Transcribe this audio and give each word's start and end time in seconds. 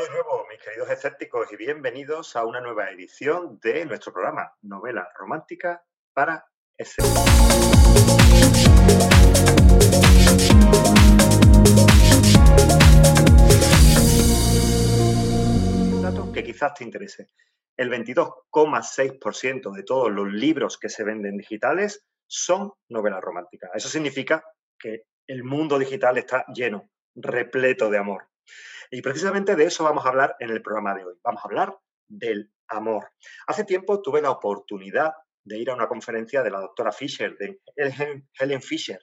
De 0.00 0.08
nuevo, 0.08 0.46
mis 0.48 0.58
queridos 0.62 0.88
escépticos, 0.88 1.52
y 1.52 1.56
bienvenidos 1.56 2.34
a 2.34 2.46
una 2.46 2.62
nueva 2.62 2.90
edición 2.90 3.60
de 3.62 3.84
nuestro 3.84 4.14
programa 4.14 4.50
Novela 4.62 5.06
Romántica 5.14 5.84
para 6.14 6.42
Escépticos. 6.74 7.20
Un 15.92 16.02
dato 16.02 16.32
que 16.32 16.44
quizás 16.44 16.72
te 16.72 16.84
interese. 16.84 17.28
El 17.76 17.90
22,6% 17.90 19.70
de 19.70 19.82
todos 19.82 20.10
los 20.10 20.32
libros 20.32 20.78
que 20.78 20.88
se 20.88 21.04
venden 21.04 21.36
digitales 21.36 22.06
son 22.26 22.72
novelas 22.88 23.20
románticas. 23.20 23.70
Eso 23.74 23.90
significa 23.90 24.42
que 24.78 25.02
el 25.26 25.44
mundo 25.44 25.78
digital 25.78 26.16
está 26.16 26.46
lleno, 26.54 26.88
repleto 27.14 27.90
de 27.90 27.98
amor. 27.98 28.29
Y 28.90 29.02
precisamente 29.02 29.54
de 29.54 29.64
eso 29.64 29.84
vamos 29.84 30.04
a 30.04 30.08
hablar 30.08 30.36
en 30.40 30.50
el 30.50 30.62
programa 30.62 30.94
de 30.94 31.04
hoy. 31.04 31.14
Vamos 31.22 31.42
a 31.44 31.48
hablar 31.48 31.78
del 32.08 32.52
amor. 32.68 33.12
Hace 33.46 33.64
tiempo 33.64 34.02
tuve 34.02 34.20
la 34.20 34.30
oportunidad 34.30 35.12
de 35.44 35.58
ir 35.58 35.70
a 35.70 35.74
una 35.74 35.88
conferencia 35.88 36.42
de 36.42 36.50
la 36.50 36.60
doctora 36.60 36.90
Fisher, 36.90 37.36
de 37.36 37.60
Helen 38.38 38.62
Fisher, 38.62 38.98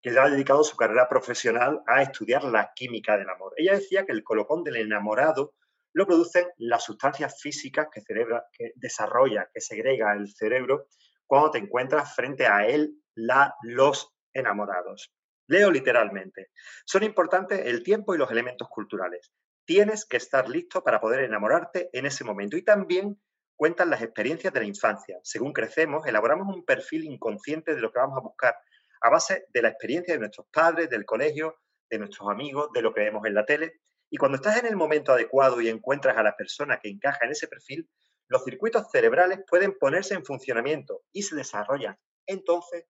que 0.00 0.10
ha 0.10 0.30
dedicado 0.30 0.62
su 0.62 0.76
carrera 0.76 1.08
profesional 1.08 1.82
a 1.86 2.02
estudiar 2.02 2.44
la 2.44 2.72
química 2.74 3.18
del 3.18 3.28
amor. 3.28 3.54
Ella 3.56 3.74
decía 3.74 4.06
que 4.06 4.12
el 4.12 4.22
colocón 4.22 4.62
del 4.62 4.76
enamorado 4.76 5.54
lo 5.92 6.06
producen 6.06 6.46
las 6.56 6.84
sustancias 6.84 7.40
físicas 7.40 7.88
que, 7.92 8.02
que 8.04 8.72
desarrolla, 8.76 9.50
que 9.52 9.60
segrega 9.60 10.12
el 10.12 10.32
cerebro 10.32 10.86
cuando 11.26 11.50
te 11.50 11.58
encuentras 11.58 12.14
frente 12.14 12.46
a 12.46 12.66
él, 12.66 12.94
la, 13.14 13.54
los 13.62 14.14
enamorados. 14.32 15.12
Leo 15.48 15.70
literalmente. 15.70 16.50
Son 16.84 17.02
importantes 17.02 17.66
el 17.66 17.82
tiempo 17.82 18.14
y 18.14 18.18
los 18.18 18.30
elementos 18.30 18.68
culturales. 18.68 19.32
Tienes 19.64 20.06
que 20.06 20.16
estar 20.16 20.48
listo 20.48 20.84
para 20.84 21.00
poder 21.00 21.24
enamorarte 21.24 21.90
en 21.92 22.06
ese 22.06 22.24
momento. 22.24 22.56
Y 22.56 22.62
también 22.62 23.20
cuentan 23.56 23.90
las 23.90 24.02
experiencias 24.02 24.52
de 24.52 24.60
la 24.60 24.66
infancia. 24.66 25.18
Según 25.22 25.52
crecemos, 25.52 26.06
elaboramos 26.06 26.54
un 26.54 26.64
perfil 26.64 27.04
inconsciente 27.04 27.74
de 27.74 27.80
lo 27.80 27.90
que 27.90 27.98
vamos 27.98 28.18
a 28.18 28.22
buscar 28.22 28.56
a 29.00 29.10
base 29.10 29.46
de 29.52 29.62
la 29.62 29.68
experiencia 29.68 30.14
de 30.14 30.20
nuestros 30.20 30.46
padres, 30.52 30.90
del 30.90 31.04
colegio, 31.04 31.56
de 31.90 31.98
nuestros 31.98 32.28
amigos, 32.30 32.70
de 32.72 32.82
lo 32.82 32.92
que 32.92 33.00
vemos 33.00 33.26
en 33.26 33.34
la 33.34 33.44
tele. 33.44 33.80
Y 34.10 34.16
cuando 34.16 34.36
estás 34.36 34.58
en 34.58 34.66
el 34.66 34.76
momento 34.76 35.12
adecuado 35.12 35.60
y 35.60 35.68
encuentras 35.68 36.16
a 36.16 36.22
la 36.22 36.36
persona 36.36 36.78
que 36.78 36.88
encaja 36.88 37.24
en 37.24 37.32
ese 37.32 37.48
perfil, 37.48 37.88
los 38.28 38.44
circuitos 38.44 38.90
cerebrales 38.90 39.40
pueden 39.48 39.76
ponerse 39.78 40.14
en 40.14 40.24
funcionamiento 40.24 41.02
y 41.12 41.22
se 41.22 41.34
desarrollan 41.34 41.98
entonces 42.28 42.84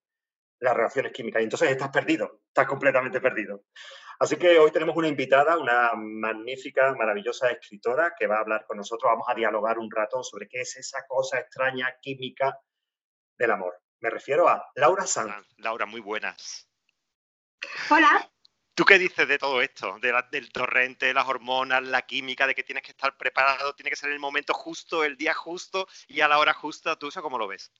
las 0.60 0.76
reacciones 0.76 1.12
químicas. 1.12 1.40
Y 1.40 1.44
entonces 1.44 1.70
estás 1.70 1.90
perdido, 1.90 2.40
estás 2.48 2.66
completamente 2.66 3.20
perdido. 3.20 3.64
Así 4.20 4.36
que 4.36 4.58
hoy 4.58 4.72
tenemos 4.72 4.96
una 4.96 5.08
invitada, 5.08 5.56
una 5.56 5.92
magnífica, 5.94 6.92
maravillosa 6.94 7.50
escritora 7.50 8.14
que 8.18 8.26
va 8.26 8.36
a 8.36 8.40
hablar 8.40 8.64
con 8.66 8.76
nosotros. 8.76 9.10
Vamos 9.10 9.28
a 9.28 9.34
dialogar 9.34 9.78
un 9.78 9.90
rato 9.90 10.22
sobre 10.22 10.48
qué 10.48 10.62
es 10.62 10.76
esa 10.76 11.04
cosa 11.06 11.38
extraña 11.38 11.94
química 12.00 12.58
del 13.38 13.52
amor. 13.52 13.80
Me 14.00 14.10
refiero 14.10 14.48
a 14.48 14.70
Laura 14.74 15.06
Sanz. 15.06 15.46
Laura, 15.56 15.86
muy 15.86 16.00
buenas. 16.00 16.68
Hola. 17.90 18.28
¿Tú 18.74 18.84
qué 18.84 18.96
dices 18.96 19.26
de 19.26 19.38
todo 19.38 19.60
esto? 19.60 19.98
del 20.00 20.52
torrente, 20.52 21.12
las 21.12 21.26
hormonas, 21.26 21.82
la 21.82 22.02
química, 22.02 22.46
de 22.46 22.54
que 22.54 22.62
tienes 22.62 22.84
que 22.84 22.92
estar 22.92 23.16
preparado, 23.16 23.74
tiene 23.74 23.90
que 23.90 23.96
ser 23.96 24.10
el 24.10 24.20
momento 24.20 24.54
justo, 24.54 25.02
el 25.02 25.16
día 25.16 25.34
justo 25.34 25.88
y 26.06 26.20
a 26.20 26.28
la 26.28 26.38
hora 26.38 26.54
justa. 26.54 26.96
¿Tú 26.96 27.08
eso 27.08 27.20
cómo 27.20 27.38
lo 27.38 27.48
ves? 27.48 27.72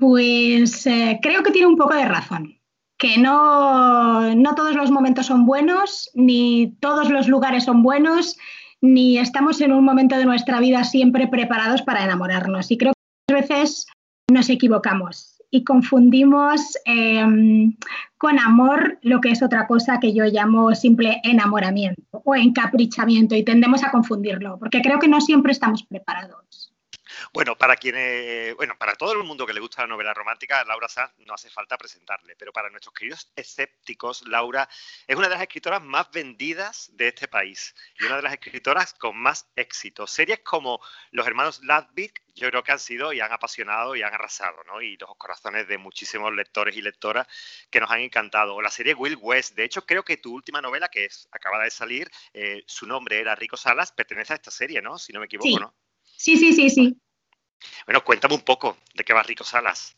Pues 0.00 0.86
eh, 0.86 1.18
creo 1.20 1.42
que 1.42 1.50
tiene 1.50 1.66
un 1.66 1.76
poco 1.76 1.94
de 1.94 2.06
razón, 2.06 2.58
que 2.96 3.18
no, 3.18 4.34
no 4.34 4.54
todos 4.54 4.74
los 4.74 4.90
momentos 4.90 5.26
son 5.26 5.44
buenos, 5.44 6.10
ni 6.14 6.74
todos 6.80 7.10
los 7.10 7.28
lugares 7.28 7.64
son 7.64 7.82
buenos, 7.82 8.38
ni 8.80 9.18
estamos 9.18 9.60
en 9.60 9.72
un 9.72 9.84
momento 9.84 10.16
de 10.16 10.24
nuestra 10.24 10.58
vida 10.58 10.84
siempre 10.84 11.28
preparados 11.28 11.82
para 11.82 12.02
enamorarnos. 12.02 12.70
Y 12.70 12.78
creo 12.78 12.94
que 12.94 13.34
muchas 13.34 13.48
veces 13.48 13.86
nos 14.32 14.48
equivocamos 14.48 15.36
y 15.50 15.64
confundimos 15.64 16.78
em, 16.86 17.76
con 18.16 18.38
amor 18.38 18.98
lo 19.02 19.20
que 19.20 19.32
es 19.32 19.42
otra 19.42 19.66
cosa 19.66 20.00
que 20.00 20.14
yo 20.14 20.24
llamo 20.24 20.74
simple 20.74 21.20
enamoramiento 21.24 22.22
o 22.24 22.34
encaprichamiento 22.34 23.34
y 23.34 23.44
tendemos 23.44 23.84
a 23.84 23.90
confundirlo, 23.90 24.58
porque 24.58 24.80
creo 24.80 24.98
que 24.98 25.08
no 25.08 25.20
siempre 25.20 25.52
estamos 25.52 25.82
preparados. 25.82 26.69
Bueno, 27.32 27.56
para 27.56 27.76
quienes, 27.76 28.54
bueno, 28.56 28.76
para 28.78 28.94
todo 28.94 29.12
el 29.12 29.24
mundo 29.24 29.46
que 29.46 29.52
le 29.52 29.60
gusta 29.60 29.82
la 29.82 29.88
novela 29.88 30.14
romántica, 30.14 30.64
Laura 30.64 30.88
Sanz 30.88 31.12
no 31.18 31.34
hace 31.34 31.50
falta 31.50 31.76
presentarle, 31.76 32.36
pero 32.36 32.52
para 32.52 32.70
nuestros 32.70 32.94
queridos 32.94 33.30
escépticos, 33.36 34.26
Laura 34.26 34.68
es 35.06 35.16
una 35.16 35.28
de 35.28 35.34
las 35.34 35.42
escritoras 35.42 35.82
más 35.82 36.10
vendidas 36.10 36.90
de 36.94 37.08
este 37.08 37.28
país 37.28 37.74
y 37.98 38.04
una 38.04 38.16
de 38.16 38.22
las 38.22 38.32
escritoras 38.32 38.94
con 38.94 39.16
más 39.16 39.50
éxito. 39.56 40.06
Series 40.06 40.40
como 40.40 40.80
Los 41.10 41.26
hermanos 41.26 41.62
Ladvik, 41.64 42.22
yo 42.34 42.48
creo 42.48 42.62
que 42.62 42.72
han 42.72 42.78
sido 42.78 43.12
y 43.12 43.20
han 43.20 43.32
apasionado 43.32 43.94
y 43.96 44.02
han 44.02 44.14
arrasado, 44.14 44.62
¿no? 44.64 44.80
Y 44.80 44.96
los 44.96 45.16
corazones 45.16 45.68
de 45.68 45.78
muchísimos 45.78 46.32
lectores 46.32 46.76
y 46.76 46.82
lectoras 46.82 47.26
que 47.70 47.80
nos 47.80 47.90
han 47.90 48.00
encantado. 48.00 48.54
O 48.54 48.62
la 48.62 48.70
serie 48.70 48.94
Will 48.94 49.18
West. 49.20 49.54
De 49.54 49.64
hecho, 49.64 49.84
creo 49.84 50.04
que 50.04 50.16
tu 50.16 50.34
última 50.34 50.60
novela, 50.60 50.88
que 50.88 51.06
es 51.06 51.28
acaba 51.32 51.62
de 51.62 51.70
salir, 51.70 52.10
eh, 52.32 52.62
su 52.66 52.86
nombre 52.86 53.20
era 53.20 53.34
Rico 53.34 53.56
Salas, 53.56 53.92
pertenece 53.92 54.32
a 54.32 54.36
esta 54.36 54.50
serie, 54.50 54.80
¿no? 54.80 54.98
Si 54.98 55.12
no 55.12 55.20
me 55.20 55.26
equivoco, 55.26 55.58
¿no? 55.58 55.74
Sí, 56.02 56.36
sí, 56.36 56.52
sí, 56.52 56.70
sí. 56.70 57.00
Bueno, 57.86 58.02
cuéntame 58.04 58.34
un 58.34 58.42
poco 58.42 58.76
de 58.94 59.04
qué 59.04 59.12
va 59.12 59.22
Rico 59.22 59.44
Salas. 59.44 59.96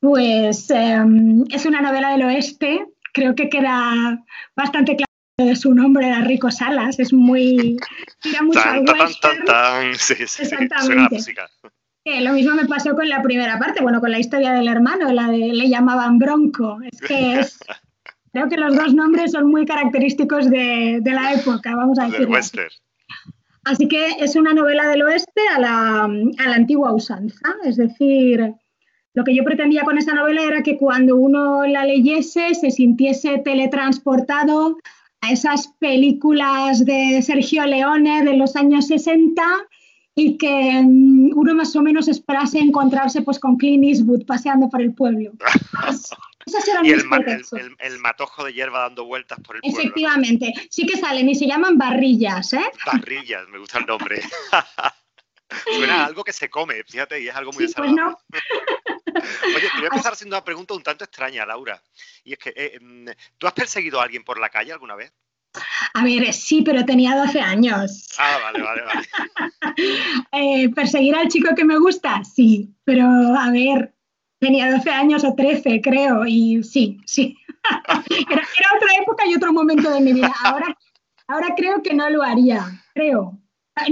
Pues 0.00 0.68
em, 0.70 1.44
es 1.50 1.64
una 1.64 1.80
novela 1.80 2.10
del 2.10 2.24
oeste, 2.24 2.86
creo 3.12 3.34
que 3.34 3.48
queda 3.48 4.18
bastante 4.56 4.96
claro 4.96 5.06
de 5.38 5.56
su 5.56 5.74
nombre, 5.74 6.08
era 6.08 6.22
Rico 6.22 6.50
Salas, 6.50 6.98
es 6.98 7.12
muy... 7.12 7.76
Tira 8.20 8.42
mucho 8.42 8.60
tan, 8.60 8.84
tan, 8.84 8.96
tan, 9.20 9.44
tan, 9.44 9.94
sí, 9.98 10.14
sí, 10.26 10.42
Exactamente. 10.42 11.18
lo 12.04 12.32
mismo 12.32 12.54
me 12.54 12.66
pasó 12.66 12.94
con 12.94 13.08
la 13.08 13.22
primera 13.22 13.58
parte, 13.58 13.80
bueno, 13.80 14.00
con 14.00 14.10
la 14.10 14.18
historia 14.18 14.52
del 14.52 14.68
hermano, 14.68 15.12
la 15.12 15.28
de 15.28 15.38
le 15.38 15.68
llamaban 15.68 16.18
Bronco. 16.18 16.78
Es 16.90 17.00
que 17.00 17.40
es, 17.40 17.58
creo 18.32 18.48
que 18.48 18.56
los 18.56 18.74
dos 18.74 18.94
nombres 18.94 19.32
son 19.32 19.48
muy 19.48 19.64
característicos 19.64 20.50
de, 20.50 20.98
de 21.00 21.10
la 21.12 21.32
época, 21.34 21.76
vamos 21.76 21.98
a 21.98 22.06
decir. 22.06 22.20
Del 22.20 22.28
western. 22.28 22.70
Así 23.64 23.86
que 23.86 24.16
es 24.18 24.34
una 24.34 24.54
novela 24.54 24.88
del 24.88 25.02
oeste 25.02 25.40
a 25.54 25.60
la, 25.60 26.02
antigua 26.54 26.92
usanza, 26.92 27.54
es 27.64 27.76
decir, 27.76 28.54
lo 29.14 29.24
que 29.24 29.34
yo 29.34 29.44
pretendía 29.44 29.82
con 29.82 29.98
esa 29.98 30.14
novela 30.14 30.42
era 30.42 30.62
que 30.62 30.76
cuando 30.76 31.16
uno 31.16 31.64
la 31.66 31.84
leyese 31.84 32.54
se 32.54 32.70
sintiese 32.70 33.38
teletransportado 33.38 34.78
a 35.20 35.30
esas 35.30 35.68
películas 35.78 36.84
de 36.84 37.22
Sergio 37.22 37.64
Leone 37.64 38.24
de 38.24 38.36
los 38.36 38.56
años 38.56 38.88
60 38.88 39.42
y 40.14 40.36
que 40.38 40.82
mm, 40.82 41.30
uno 41.36 41.54
más 41.54 41.74
o 41.76 41.82
menos 41.82 42.08
esperase 42.08 42.58
encontrarse 42.58 43.22
pues 43.22 43.38
con 43.38 43.56
Clint 43.56 43.84
Eastwood 43.84 44.26
paseando 44.26 44.68
por 44.68 44.82
el 44.82 44.92
pueblo. 44.92 45.32
y 46.82 46.90
el, 46.90 47.76
el, 47.78 47.98
matojo 47.98 48.44
de 48.44 48.52
hierba 48.52 48.80
dando 48.80 49.04
vueltas 49.04 49.38
por 49.40 49.56
el 49.56 49.62
pueblo. 49.62 49.78
Efectivamente, 49.78 50.52
sí 50.70 50.86
que 50.86 50.96
salen 50.96 51.28
y 51.28 51.34
se 51.34 51.46
llaman 51.46 51.78
barrillas, 51.78 52.52
¿eh? 52.52 52.64
Barrillas, 52.86 53.48
me 53.48 53.58
gusta 53.58 53.78
el 53.78 53.86
nombre. 53.86 54.22
Suena 55.64 56.06
algo 56.06 56.24
que 56.24 56.32
se 56.32 56.48
come, 56.48 56.82
fíjate, 56.84 57.20
y 57.20 57.28
es 57.28 57.34
algo 57.34 57.52
muy 57.52 57.68
sí, 57.68 57.74
pues 57.76 57.92
no. 57.92 58.18
Oye, 58.34 59.68
te 59.68 59.76
voy 59.76 59.84
a 59.84 59.88
empezar 59.88 60.14
haciendo 60.14 60.36
una 60.36 60.44
pregunta 60.44 60.74
un 60.74 60.82
tanto 60.82 61.04
extraña, 61.04 61.44
Laura. 61.44 61.82
Y 62.24 62.32
es 62.32 62.38
que, 62.38 62.52
eh, 62.56 62.78
mm, 62.80 63.08
¿tú 63.38 63.46
has 63.46 63.52
perseguido 63.52 64.00
a 64.00 64.04
alguien 64.04 64.24
por 64.24 64.40
la 64.40 64.48
calle 64.48 64.72
alguna 64.72 64.94
vez? 64.94 65.12
A 65.92 66.04
ver, 66.04 66.32
sí, 66.32 66.62
pero 66.62 66.84
tenía 66.86 67.14
12 67.14 67.40
años. 67.40 68.08
Ah, 68.18 68.38
vale, 68.42 68.62
vale, 68.62 68.82
vale. 68.82 69.08
Eh, 70.32 70.70
¿Perseguir 70.70 71.14
al 71.14 71.28
chico 71.28 71.54
que 71.54 71.64
me 71.64 71.78
gusta? 71.78 72.24
Sí, 72.24 72.74
pero 72.84 73.04
a 73.04 73.50
ver, 73.50 73.94
tenía 74.42 74.72
12 74.72 74.90
años 74.90 75.22
o 75.22 75.34
13, 75.36 75.80
creo, 75.80 76.26
y 76.26 76.64
sí, 76.64 77.00
sí. 77.06 77.38
era, 78.28 78.42
otra 78.76 78.94
época 79.00 79.24
y 79.24 79.36
otro 79.36 79.52
momento 79.52 79.88
de 79.88 80.00
mi 80.00 80.12
vida. 80.12 80.34
Ahora, 80.42 80.76
ahora 81.28 81.54
creo 81.56 81.80
que 81.80 81.94
no 81.94 82.10
lo 82.10 82.24
haría, 82.24 82.66
creo. 82.92 83.38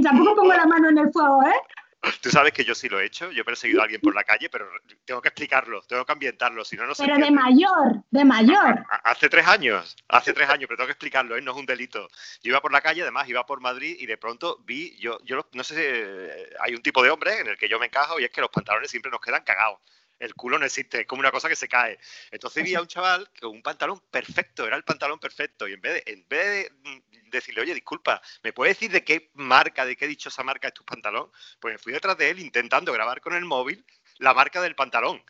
Tampoco 0.03 0.35
pongo 0.35 0.53
la 0.53 0.67
mano 0.67 0.89
en 0.89 0.99
el 0.99 1.13
fuego, 1.13 1.41
¿eh? 1.45 2.11
Tú 2.21 2.31
sabes 2.31 2.53
que 2.53 2.65
yo 2.65 2.75
sí 2.75 2.89
lo 2.89 2.99
he 2.99 3.05
hecho, 3.05 3.31
yo 3.31 3.43
he 3.43 3.45
perseguido 3.45 3.81
a 3.81 3.85
alguien 3.85 4.01
por 4.01 4.13
la 4.13 4.25
calle, 4.25 4.49
pero 4.51 4.67
tengo 5.05 5.23
que 5.23 5.29
explicarlo, 5.29 5.83
tengo 5.83 6.05
que 6.05 6.13
ambientarlo, 6.13 6.65
si 6.65 6.75
no, 6.75 6.87
no 6.87 6.95
sé. 6.97 7.05
Pero 7.05 7.19
de 7.19 7.31
mayor, 7.31 8.03
de 8.11 8.25
mayor. 8.25 8.85
Hace 9.05 9.29
tres 9.29 9.47
años, 9.47 9.97
hace 10.09 10.33
tres 10.33 10.49
años, 10.49 10.67
pero 10.67 10.79
tengo 10.79 10.87
que 10.87 10.93
explicarlo, 10.93 11.37
¿eh? 11.37 11.43
no 11.43 11.53
es 11.53 11.59
un 11.59 11.67
delito. 11.67 12.09
Yo 12.43 12.51
iba 12.51 12.61
por 12.61 12.73
la 12.73 12.81
calle, 12.81 13.03
además 13.03 13.29
iba 13.29 13.47
por 13.47 13.61
Madrid 13.61 13.97
y 14.01 14.07
de 14.07 14.17
pronto 14.17 14.59
vi, 14.65 14.97
yo, 14.99 15.21
yo 15.25 15.47
no 15.53 15.63
sé 15.63 15.75
si 15.77 16.55
hay 16.59 16.75
un 16.75 16.83
tipo 16.83 17.05
de 17.05 17.11
hombre 17.11 17.39
en 17.39 17.49
el 17.49 17.57
que 17.57 17.69
yo 17.69 17.79
me 17.79 17.87
encajo 17.87 18.19
y 18.19 18.25
es 18.25 18.31
que 18.31 18.41
los 18.41 18.51
pantalones 18.51 18.91
siempre 18.91 19.13
nos 19.13 19.21
quedan 19.21 19.45
cagados 19.45 19.79
el 20.21 20.35
culo 20.35 20.59
no 20.59 20.67
existe, 20.67 21.01
es 21.01 21.07
como 21.07 21.21
una 21.21 21.33
cosa 21.33 21.49
que 21.49 21.57
se 21.57 21.67
cae. 21.67 21.99
Entonces 22.31 22.63
vi 22.63 22.75
a 22.75 22.81
un 22.81 22.87
chaval 22.89 23.29
con 23.41 23.51
un 23.51 23.63
pantalón 23.63 24.01
perfecto, 24.11 24.67
era 24.67 24.77
el 24.77 24.85
pantalón 24.85 25.19
perfecto, 25.19 25.67
y 25.67 25.73
en 25.73 25.81
vez 25.81 26.05
de, 26.05 26.13
en 26.13 26.29
vez 26.29 26.47
de 26.47 26.71
mm, 26.91 27.31
decirle, 27.31 27.63
oye, 27.63 27.75
disculpa, 27.75 28.23
¿me 28.43 28.53
puedes 28.53 28.77
decir 28.77 28.93
de 28.93 29.03
qué 29.03 29.31
marca, 29.35 29.85
de 29.85 29.97
qué 29.97 30.07
dichosa 30.07 30.43
marca 30.43 30.69
es 30.69 30.75
tu 30.75 30.85
pantalón? 30.85 31.33
Pues 31.59 31.75
me 31.75 31.79
fui 31.79 31.93
detrás 31.93 32.17
de 32.19 32.31
él 32.31 32.39
intentando 32.39 32.93
grabar 32.93 33.21
con 33.21 33.35
el 33.35 33.45
móvil 33.45 33.85
la 34.19 34.35
marca 34.35 34.61
del 34.61 34.75
pantalón. 34.75 35.25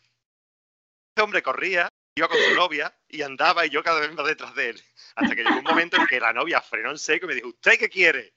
Este 1.11 1.23
hombre 1.23 1.43
corría, 1.43 1.89
iba 2.17 2.29
con 2.29 2.39
su 2.39 2.55
novia 2.55 2.95
y 3.09 3.23
andaba 3.23 3.67
y 3.67 3.71
yo 3.71 3.83
cada 3.83 4.01
vez 4.01 4.13
más 4.13 4.27
detrás 4.27 4.55
de 4.55 4.71
él. 4.71 4.83
Hasta 5.15 5.35
que 5.35 5.45
llegó 5.45 5.59
un 5.59 5.65
momento 5.65 5.97
en 5.97 6.07
que 6.07 6.21
la 6.21 6.33
novia 6.33 6.61
frenó 6.61 6.91
en 6.91 6.99
seco 6.99 7.27
y 7.27 7.29
me 7.29 7.35
dijo, 7.35 7.49
¿usted 7.49 7.79
qué 7.79 7.89
quiere? 7.89 8.35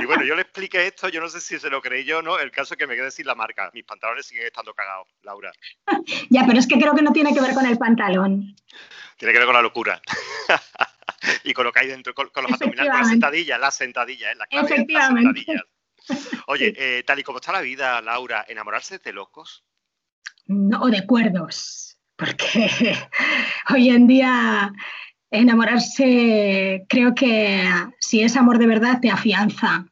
Y 0.00 0.04
bueno, 0.04 0.24
yo 0.24 0.34
le 0.34 0.42
expliqué 0.42 0.86
esto, 0.86 1.08
yo 1.08 1.20
no 1.20 1.28
sé 1.28 1.40
si 1.40 1.58
se 1.58 1.70
lo 1.70 1.80
creí 1.80 2.04
yo 2.04 2.18
o 2.18 2.22
no, 2.22 2.38
el 2.38 2.50
caso 2.50 2.74
es 2.74 2.78
que 2.78 2.86
me 2.86 2.96
quedé 2.96 3.10
sin 3.10 3.26
la 3.26 3.34
marca. 3.34 3.70
Mis 3.74 3.84
pantalones 3.84 4.26
siguen 4.26 4.46
estando 4.46 4.74
cagados, 4.74 5.08
Laura. 5.22 5.52
ya, 6.30 6.44
pero 6.46 6.58
es 6.58 6.66
que 6.66 6.78
creo 6.78 6.94
que 6.94 7.02
no 7.02 7.12
tiene 7.12 7.34
que 7.34 7.40
ver 7.40 7.54
con 7.54 7.66
el 7.66 7.78
pantalón. 7.78 8.54
Tiene 9.16 9.32
que 9.32 9.38
ver 9.38 9.46
con 9.46 9.54
la 9.54 9.62
locura. 9.62 10.00
y 11.44 11.52
con 11.52 11.64
lo 11.64 11.72
que 11.72 11.80
hay 11.80 11.88
dentro, 11.88 12.14
con, 12.14 12.30
los 12.34 12.52
abdominales, 12.52 12.90
con 12.90 13.00
las 13.00 13.08
sentadillas, 13.08 13.60
las 13.60 13.74
sentadillas, 13.74 14.32
¿eh? 14.32 14.36
la 14.36 14.46
clave, 14.46 14.66
Efectivamente. 14.66 15.22
Las 15.24 15.34
sentadillas. 15.36 16.42
Oye, 16.46 16.74
eh, 16.76 17.04
tal 17.04 17.18
y 17.18 17.22
como 17.22 17.38
está 17.38 17.52
la 17.52 17.60
vida, 17.60 18.00
Laura, 18.00 18.44
¿enamorarse 18.48 18.98
de 18.98 19.12
locos? 19.12 19.64
No, 20.46 20.88
de 20.88 21.06
cuerdos, 21.06 21.96
porque 22.16 22.96
hoy 23.70 23.90
en 23.90 24.06
día 24.06 24.72
enamorarse 25.32 26.84
creo 26.88 27.14
que 27.14 27.64
si 27.98 28.22
es 28.22 28.36
amor 28.36 28.58
de 28.58 28.66
verdad 28.66 29.00
te 29.00 29.10
afianza 29.10 29.86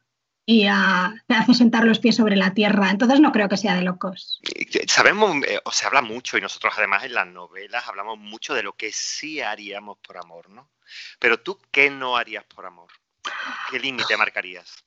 y 0.45 0.65
ah, 0.67 1.13
te 1.27 1.35
hace 1.35 1.53
sentar 1.53 1.85
los 1.85 1.99
pies 1.99 2.15
sobre 2.15 2.35
la 2.35 2.53
tierra. 2.53 2.89
Entonces 2.89 3.19
no 3.19 3.31
creo 3.31 3.49
que 3.49 3.57
sea 3.57 3.75
de 3.75 3.83
locos. 3.83 4.41
Sabemos, 4.87 5.37
eh, 5.47 5.59
o 5.63 5.71
se 5.71 5.85
habla 5.85 6.01
mucho 6.01 6.37
y 6.37 6.41
nosotros 6.41 6.73
además 6.77 7.03
en 7.03 7.13
las 7.13 7.27
novelas 7.27 7.87
hablamos 7.87 8.17
mucho 8.17 8.53
de 8.53 8.63
lo 8.63 8.73
que 8.73 8.91
sí 8.91 9.41
haríamos 9.41 9.97
por 9.99 10.17
amor, 10.17 10.49
¿no? 10.49 10.69
Pero 11.19 11.39
tú, 11.39 11.57
¿qué 11.71 11.89
no 11.89 12.17
harías 12.17 12.43
por 12.45 12.65
amor? 12.65 12.89
¿Qué 13.69 13.79
límite 13.79 14.17
marcarías? 14.17 14.83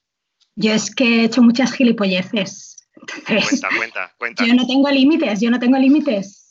Yo 0.55 0.71
es 0.71 0.93
que 0.93 1.21
he 1.21 1.23
hecho 1.25 1.41
muchas 1.41 1.73
gilipolleces. 1.73 2.87
cuenta, 3.27 3.69
cuenta, 3.77 4.15
cuenta. 4.17 4.45
Yo 4.47 4.53
no 4.53 4.65
tengo 4.67 4.89
límites, 4.89 5.41
yo 5.41 5.49
no 5.49 5.59
tengo 5.59 5.77
límites. 5.77 6.44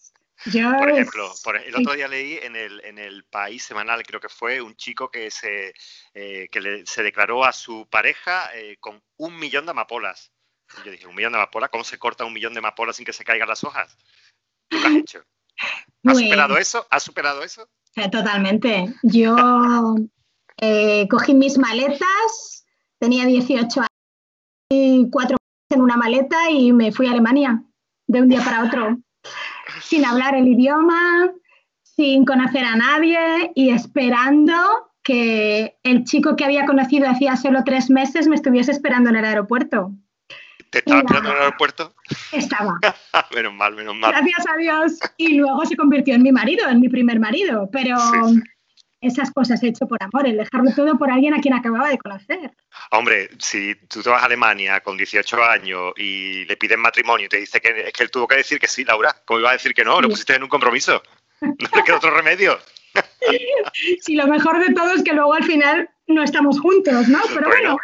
Por 0.52 0.91
ejemplo, 0.91 1.32
el 1.64 1.76
otro 1.76 1.94
día 1.94 2.08
leí 2.08 2.38
en 2.43 2.56
el, 2.56 2.81
en 2.85 2.99
el 2.99 3.25
País 3.25 3.64
Semanal, 3.64 4.02
creo 4.02 4.20
que 4.20 4.29
fue, 4.29 4.61
un 4.61 4.76
chico 4.76 5.11
que 5.11 5.31
se, 5.31 5.75
eh, 6.12 6.49
que 6.50 6.85
se 6.87 7.02
declaró 7.02 7.44
a 7.44 7.52
su 7.52 7.87
pareja 7.88 8.50
eh, 8.55 8.76
con 8.79 9.02
un 9.17 9.38
millón 9.38 9.64
de 9.64 9.70
amapolas. 9.70 10.32
yo 10.85 10.91
dije, 10.91 11.06
¿un 11.06 11.14
millón 11.14 11.32
de 11.32 11.38
amapolas? 11.38 11.70
¿Cómo 11.70 11.85
se 11.85 11.99
corta 11.99 12.25
un 12.25 12.32
millón 12.32 12.52
de 12.52 12.58
amapolas 12.58 12.96
sin 12.96 13.06
que 13.06 13.12
se 13.12 13.25
caigan 13.25 13.49
las 13.49 13.64
hojas? 13.64 13.96
¿Tú 14.69 14.79
qué 14.81 14.87
has 14.87 14.96
hecho? 14.96 15.25
¿Has 15.58 15.85
pues 16.02 16.19
superado 16.19 16.58
eso? 16.58 16.87
¿Has 16.91 17.02
superado 17.02 17.43
eso? 17.43 17.69
Totalmente. 18.11 18.93
Yo 19.02 19.94
eh, 20.58 21.08
cogí 21.08 21.35
mis 21.35 21.56
maletas, 21.58 22.67
tenía 22.99 23.25
18 23.25 23.81
años 23.81 23.88
y 24.70 25.08
cuatro 25.11 25.37
en 25.70 25.81
una 25.81 25.96
maleta 25.96 26.50
y 26.50 26.73
me 26.73 26.93
fui 26.93 27.06
a 27.06 27.12
Alemania 27.12 27.62
de 28.06 28.20
un 28.20 28.29
día 28.29 28.44
para 28.44 28.64
otro 28.64 28.99
sin 29.80 30.04
hablar 30.04 30.34
el 30.34 30.48
idioma, 30.48 31.30
sin 31.82 32.24
conocer 32.24 32.64
a 32.64 32.76
nadie 32.76 33.52
y 33.54 33.70
esperando 33.70 34.54
que 35.02 35.76
el 35.82 36.04
chico 36.04 36.34
que 36.34 36.44
había 36.44 36.64
conocido 36.64 37.08
hacía 37.08 37.36
solo 37.36 37.62
tres 37.64 37.90
meses 37.90 38.26
me 38.26 38.34
estuviese 38.34 38.72
esperando 38.72 39.10
en 39.10 39.16
el 39.16 39.24
aeropuerto. 39.24 39.92
¿Te 40.70 40.78
estaba 40.78 41.00
esperando 41.00 41.30
en 41.30 41.36
el 41.36 41.42
aeropuerto? 41.42 41.94
Estaba. 42.32 42.78
menos 43.34 43.54
mal, 43.54 43.74
menos 43.76 43.94
mal. 43.94 44.10
Gracias 44.10 44.44
a 44.48 44.56
Dios. 44.56 44.98
Y 45.18 45.34
luego 45.34 45.64
se 45.66 45.76
convirtió 45.76 46.14
en 46.14 46.22
mi 46.22 46.32
marido, 46.32 46.68
en 46.68 46.80
mi 46.80 46.88
primer 46.88 47.20
marido. 47.20 47.68
Pero 47.70 47.96
esas 49.06 49.30
cosas 49.30 49.62
he 49.62 49.68
hecho 49.68 49.86
por 49.86 50.02
amor, 50.02 50.26
el 50.26 50.36
dejarlo 50.36 50.72
todo 50.74 50.96
por 50.98 51.10
alguien 51.10 51.34
a 51.34 51.40
quien 51.40 51.54
acababa 51.54 51.88
de 51.88 51.98
conocer. 51.98 52.52
Hombre, 52.90 53.30
si 53.38 53.74
tú 53.88 54.02
te 54.02 54.10
vas 54.10 54.22
a 54.22 54.26
Alemania 54.26 54.80
con 54.80 54.96
18 54.96 55.44
años 55.44 55.92
y 55.96 56.44
le 56.44 56.56
piden 56.56 56.80
matrimonio 56.80 57.26
y 57.26 57.28
te 57.28 57.38
dice 57.38 57.60
que 57.60 57.88
es 57.88 57.92
que 57.92 58.02
él 58.02 58.10
tuvo 58.10 58.26
que 58.26 58.36
decir 58.36 58.58
que 58.58 58.68
sí, 58.68 58.84
Laura, 58.84 59.14
¿cómo 59.24 59.40
iba 59.40 59.50
a 59.50 59.54
decir 59.54 59.74
que 59.74 59.84
no? 59.84 60.00
Lo 60.00 60.08
pusiste 60.08 60.34
en 60.34 60.42
un 60.42 60.48
compromiso. 60.48 61.02
No 61.40 61.54
le 61.76 61.82
queda 61.84 61.96
otro 61.96 62.10
remedio. 62.10 62.58
Sí, 64.02 64.14
lo 64.14 64.28
mejor 64.28 64.64
de 64.64 64.72
todo 64.72 64.92
es 64.92 65.02
que 65.02 65.12
luego 65.12 65.34
al 65.34 65.42
final 65.42 65.90
no 66.06 66.22
estamos 66.22 66.60
juntos, 66.60 67.08
¿no? 67.08 67.18
Pero 67.34 67.48
bueno, 67.48 67.76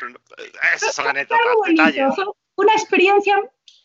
esas 0.73 0.95
son 0.95 1.09
anécdotas, 1.09 1.41
detalles. 1.67 2.15
Una 2.55 2.73
experiencia 2.75 3.37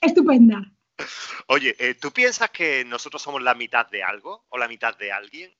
estupenda. 0.01 0.61
Oye, 1.47 1.75
eh, 1.79 1.95
¿tú 1.95 2.11
piensas 2.11 2.49
que 2.51 2.85
nosotros 2.85 3.21
somos 3.21 3.41
la 3.41 3.55
mitad 3.55 3.88
de 3.88 4.03
algo 4.03 4.45
o 4.49 4.57
la 4.57 4.67
mitad 4.67 4.95
de 4.97 5.11
alguien? 5.11 5.53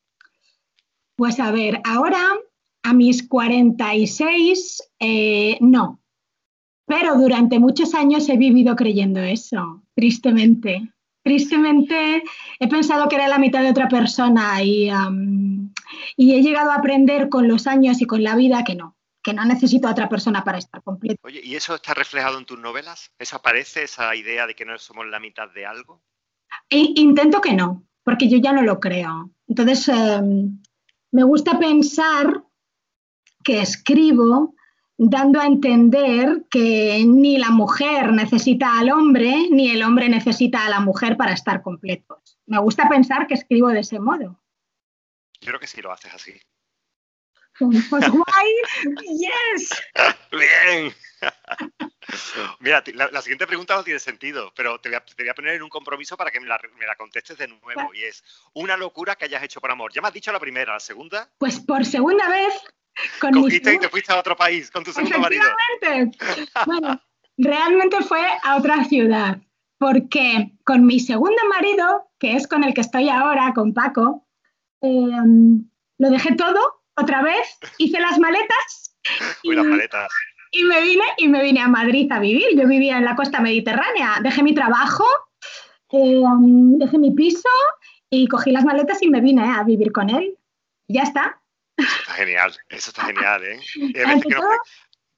Pues 1.16 1.40
a 1.40 1.52
ver, 1.52 1.82
ahora 1.86 2.36
a 2.84 2.94
mis 2.94 3.28
46, 3.28 4.84
eh, 5.00 5.58
no. 5.62 6.00
Pero 6.86 7.16
durante 7.16 7.58
muchos 7.60 7.96
años 7.96 8.30
he 8.30 8.38
vivido 8.38 8.76
creyendo 8.76 9.20
eso, 9.22 9.84
tristemente. 9.96 10.94
Tristemente 11.24 12.24
he 12.60 12.68
pensado 12.68 13.10
que 13.10 13.16
era 13.16 13.28
la 13.28 13.40
mitad 13.40 13.64
de 13.64 13.72
otra 13.72 13.88
persona 13.88 14.62
y, 14.62 14.92
y 16.16 16.36
he 16.36 16.42
llegado 16.44 16.70
a 16.70 16.76
aprender 16.76 17.30
con 17.30 17.48
los 17.48 17.66
años 17.66 18.02
y 18.02 18.06
con 18.06 18.24
la 18.24 18.36
vida 18.36 18.64
que 18.64 18.76
no, 18.76 18.96
que 19.24 19.34
no 19.34 19.44
necesito 19.44 19.88
a 19.88 19.92
otra 19.92 20.08
persona 20.08 20.44
para 20.44 20.60
estar 20.60 20.84
completo. 20.84 21.20
Oye, 21.24 21.42
¿y 21.44 21.56
eso 21.56 21.74
está 21.74 21.96
reflejado 21.96 22.38
en 22.38 22.46
tus 22.46 22.60
novelas? 22.60 23.12
¿Eso 23.18 23.38
aparece, 23.38 23.84
esa 23.84 24.16
idea 24.16 24.46
de 24.46 24.54
que 24.54 24.66
no 24.66 24.78
somos 24.78 25.08
la 25.08 25.20
mitad 25.20 25.50
de 25.50 25.66
algo? 25.66 26.04
intento 26.70 27.42
que 27.42 27.54
no, 27.54 27.84
porque 28.04 28.30
yo 28.30 28.38
ya 28.38 28.54
no 28.54 28.62
lo 28.62 28.80
creo. 28.80 29.32
Entonces, 29.48 29.90
em, 29.90 30.62
me 31.16 31.24
gusta 31.24 31.58
pensar 31.58 32.44
que 33.42 33.62
escribo 33.62 34.54
dando 34.98 35.40
a 35.40 35.46
entender 35.46 36.46
que 36.52 37.06
ni 37.08 37.38
la 37.38 37.52
mujer 37.52 38.12
necesita 38.12 38.78
al 38.78 38.92
hombre, 38.92 39.48
ni 39.50 39.70
el 39.70 39.82
hombre 39.82 40.10
necesita 40.10 40.66
a 40.66 40.70
la 40.70 40.82
mujer 40.82 41.16
para 41.16 41.32
estar 41.32 41.62
completos. 41.62 42.38
Me 42.48 42.60
gusta 42.60 42.90
pensar 42.90 43.28
que 43.28 43.36
escribo 43.36 43.70
de 43.70 43.80
ese 43.80 43.98
modo. 43.98 44.42
Yo 45.40 45.48
creo 45.48 45.60
que 45.62 45.68
sí 45.68 45.82
lo 45.82 45.94
haces 45.94 46.14
así. 46.14 46.34
Pues, 47.60 47.90
guay, 47.90 48.54
yes. 49.18 49.70
Bien. 50.32 50.94
Mira, 52.66 52.84
la, 53.12 53.22
siguiente 53.22 53.46
pregunta 53.46 53.76
no 53.76 53.84
tiene 53.84 54.00
sentido, 54.00 54.52
pero 54.56 54.80
te 54.80 54.90
voy, 54.90 54.98
a, 55.30 55.34
poner 55.36 55.54
en 55.54 55.62
un 55.62 55.70
compromiso 55.70 56.18
para 56.18 56.32
que 56.32 56.40
me 56.40 56.48
la, 56.48 56.58
contestes 56.98 57.38
de 57.38 57.48
nuevo. 57.48 57.94
Y 57.94 58.04
es 58.06 58.24
una 58.54 58.76
locura 58.76 59.16
que 59.16 59.26
hayas 59.26 59.44
hecho 59.44 59.62
por 59.62 59.70
amor. 59.70 59.94
Ya 59.94 60.02
me 60.02 60.08
has 60.08 60.14
dicho 60.16 60.32
la 60.32 60.40
primera, 60.40 60.74
la 60.74 60.80
segunda. 60.80 61.30
Pues 61.38 61.60
por 61.60 61.86
segunda 61.86 62.28
vez. 62.28 62.56
Con 63.22 63.34
Cogiste 63.34 63.76
y 63.76 63.78
te 63.78 63.88
fuiste 63.88 64.12
a 64.12 64.18
otro 64.18 64.36
país 64.36 64.72
con 64.72 64.84
tu 64.84 64.92
segundo 64.92 65.20
marido. 65.20 65.44
bueno, 66.66 67.00
realmente 67.38 68.02
fue 68.02 68.26
a 68.42 68.58
otra 68.58 68.84
ciudad, 68.86 69.38
porque 69.78 70.52
con 70.64 70.88
mi 70.88 71.00
segundo 71.00 71.44
marido, 71.48 72.10
que 72.18 72.36
es 72.36 72.48
con 72.48 72.64
el 72.64 72.74
que 72.74 72.82
estoy 72.82 73.10
ahora, 73.10 73.54
con 73.54 73.76
Paco, 73.76 74.26
em, 74.82 75.70
lo 76.00 76.10
dejé 76.10 76.34
todo 76.34 76.82
otra 76.96 77.22
vez, 77.22 77.60
hice 77.78 78.00
las 78.00 78.18
maletas. 78.18 78.98
Uy, 79.44 79.56
las 79.56 79.66
maletas 79.66 80.12
y 80.56 80.64
me 80.64 80.82
vine 80.82 81.04
y 81.18 81.28
me 81.28 81.44
vine 81.44 81.62
a 81.62 81.68
Madrid 81.68 82.12
a 82.12 82.20
vivir. 82.20 82.58
Yo 82.58 82.68
vivía 82.68 82.98
en 82.98 83.06
la 83.06 83.16
costa 83.16 83.42
mediterránea. 83.42 84.20
Dejé 84.22 84.42
mi 84.42 84.54
trabajo, 84.54 85.06
eh, 85.92 86.22
dejé 86.78 86.98
mi 86.98 87.12
piso 87.12 87.50
y 88.10 88.28
cogí 88.28 88.52
las 88.52 88.64
maletas 88.64 89.02
y 89.02 89.10
me 89.10 89.22
vine 89.22 89.44
a 89.44 89.64
vivir 89.64 89.92
con 89.92 90.10
él. 90.10 90.38
ya 90.88 91.04
está. 91.04 91.42
Eso 91.78 91.90
está 92.00 92.14
genial, 92.14 92.56
eso 92.70 92.90
está 92.90 93.06
genial, 93.06 93.44
¿eh? 93.44 93.60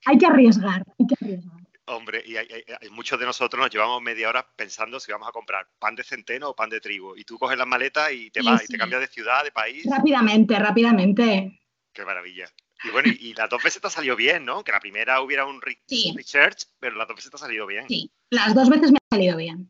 hay, 0.08 0.18
que 0.18 0.26
arriesgar, 0.26 0.84
hay 0.98 1.06
que 1.06 1.16
arriesgar. 1.22 1.62
Hombre, 1.86 2.24
y 2.26 2.36
hay, 2.36 2.48
muchos 2.90 3.20
de 3.20 3.28
nosotros 3.28 3.62
nos 3.62 3.70
llevamos 3.70 4.02
media 4.02 4.28
hora 4.28 4.46
pensando 4.56 5.00
si 5.00 5.12
vamos 5.12 5.28
a 5.30 5.32
comprar 5.32 5.68
pan 5.78 5.96
de 5.96 6.04
centeno 6.04 6.50
o 6.50 6.56
pan 6.56 6.70
de 6.70 6.82
trigo. 6.82 7.16
Y 7.16 7.24
tú 7.26 7.38
coges 7.38 7.58
las 7.58 7.68
maletas 7.68 8.12
y 8.12 8.32
te 8.32 8.42
vas 8.42 8.64
y 8.64 8.68
te 8.68 8.78
cambias 8.78 9.02
de 9.02 9.08
ciudad, 9.08 9.44
de 9.44 9.52
país. 9.52 9.86
Rápidamente, 9.90 10.58
rápidamente. 10.58 11.62
Qué 11.94 12.04
maravilla. 12.04 12.52
Y 12.84 12.90
bueno, 12.90 13.10
y, 13.20 13.34
las 13.34 13.50
dos 13.50 13.64
veces 13.64 13.82
te 13.82 13.88
ha 13.88 13.92
salido 13.92 14.16
bien, 14.16 14.46
¿no? 14.46 14.64
Que 14.64 14.72
la 14.72 14.80
primera 14.80 15.22
hubiera 15.22 15.46
un 15.46 15.62
research, 15.62 16.68
pero 16.80 16.96
las 16.96 17.08
dos 17.08 17.16
veces 17.16 17.32
te 17.32 17.38
ha 17.38 17.40
salido 17.40 17.66
bien. 17.66 17.86
Sí, 17.88 18.12
las 18.30 18.54
dos 18.54 18.70
veces 18.70 18.92
me 18.92 18.98
ha 18.98 19.16
salido 19.16 19.38
bien. 19.38 19.70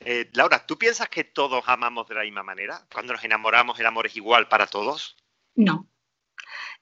Eh, 0.00 0.28
Laura, 0.32 0.66
¿tú 0.66 0.76
piensas 0.76 1.08
que 1.08 1.24
todos 1.24 1.62
amamos 1.66 2.08
de 2.08 2.16
la 2.16 2.22
misma 2.22 2.42
manera? 2.42 2.86
Cuando 2.92 3.12
nos 3.12 3.24
enamoramos, 3.24 3.78
¿el 3.78 3.86
amor 3.86 4.06
es 4.06 4.16
igual 4.16 4.48
para 4.48 4.66
todos? 4.66 5.16
No, 5.54 5.88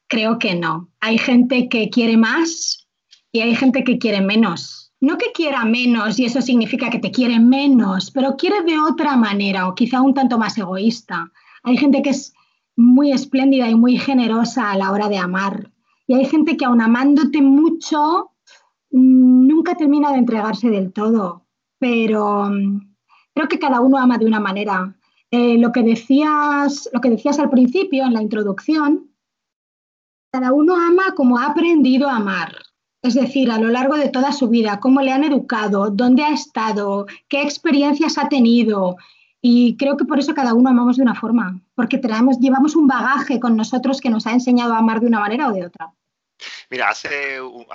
creo 0.07 0.39
que 0.39 0.55
no. 0.55 0.91
Hay 1.01 1.19
gente 1.19 1.69
que 1.69 1.91
quiere 1.91 2.17
más 2.17 2.89
y 3.33 3.41
hay 3.41 3.55
gente 3.55 3.85
que 3.85 3.99
quiere 3.99 4.21
menos. 4.21 4.93
No 5.01 5.17
que 5.17 5.33
quiera 5.33 5.65
menos 5.65 6.19
y 6.19 6.27
eso 6.27 6.43
significa 6.43 6.91
que 6.91 6.99
te 6.99 7.11
quiere 7.11 7.39
menos, 7.39 8.11
pero 8.11 8.37
quiere 8.37 8.63
de 8.63 8.79
otra 8.79 9.17
manera 9.17 9.67
o 9.67 9.75
quizá 9.75 10.03
un 10.03 10.13
tanto 10.13 10.37
más 10.37 10.59
egoísta. 10.59 11.33
Hay 11.63 11.79
gente 11.79 12.03
que 12.03 12.11
es 12.11 12.35
muy 12.81 13.13
espléndida 13.13 13.69
y 13.69 13.75
muy 13.75 13.99
generosa 13.99 14.71
a 14.71 14.77
la 14.77 14.91
hora 14.91 15.09
de 15.09 15.19
amar. 15.19 15.71
Y 16.07 16.15
hay 16.15 16.25
gente 16.25 16.57
que 16.57 16.65
aun 16.65 16.81
amándote 16.81 17.43
mucho, 17.43 18.33
mm, 18.91 19.47
nunca 19.47 19.75
termina 19.75 20.11
de 20.13 20.19
entregarse 20.19 20.71
del 20.71 20.93
todo. 20.93 21.47
Pero 21.79 22.51
mm, 22.51 22.97
creo 23.35 23.49
que 23.49 23.59
cada 23.59 23.81
uno 23.81 23.99
ama 23.99 24.19
de 24.19 24.27
una 24.27 24.41
manera. 24.41 24.97
Eh, 25.31 25.59
lo, 25.59 25.71
que 25.73 25.83
decías, 25.83 26.89
lo 26.93 27.01
que 27.01 27.11
decías 27.11 27.39
al 27.39 27.51
principio, 27.51 28.05
en 28.05 28.15
la 28.15 28.23
introducción, 28.23 29.11
cada 30.33 30.53
uno 30.53 30.75
ama 30.75 31.15
como 31.15 31.39
ha 31.39 31.47
aprendido 31.47 32.09
a 32.09 32.17
amar. 32.17 32.57
Es 33.03 33.15
decir, 33.15 33.51
a 33.51 33.59
lo 33.59 33.69
largo 33.69 33.97
de 33.97 34.09
toda 34.09 34.33
su 34.33 34.49
vida, 34.49 34.81
cómo 34.81 35.01
le 35.01 35.13
han 35.13 35.25
educado, 35.25 35.91
dónde 35.91 36.23
ha 36.23 36.33
estado, 36.33 37.07
qué 37.29 37.43
experiencias 37.43 38.19
ha 38.19 38.29
tenido, 38.29 38.97
y 39.43 39.77
creo 39.77 39.97
que 39.97 40.05
por 40.05 40.19
eso 40.19 40.35
cada 40.35 40.55
uno 40.55 40.71
amamos 40.71 40.97
de 40.97 41.03
una 41.03 41.15
forma, 41.15 41.61
porque 41.75 41.99
traemos, 41.99 42.39
llevamos 42.39 42.77
un 42.77 42.87
bagaje 42.87 43.41
con 43.41 43.57
nosotros 43.57 44.01
que 44.01 44.11
nos 44.11 44.27
ha 44.27 44.33
enseñado 44.33 44.75
a 44.75 44.79
amar 44.79 45.01
de 45.01 45.07
una 45.07 45.21
manera 45.21 45.49
o 45.49 45.53
de 45.53 45.67
otra. 45.67 45.93
Mira, 46.71 46.89
hace 46.89 47.41
un, 47.41 47.67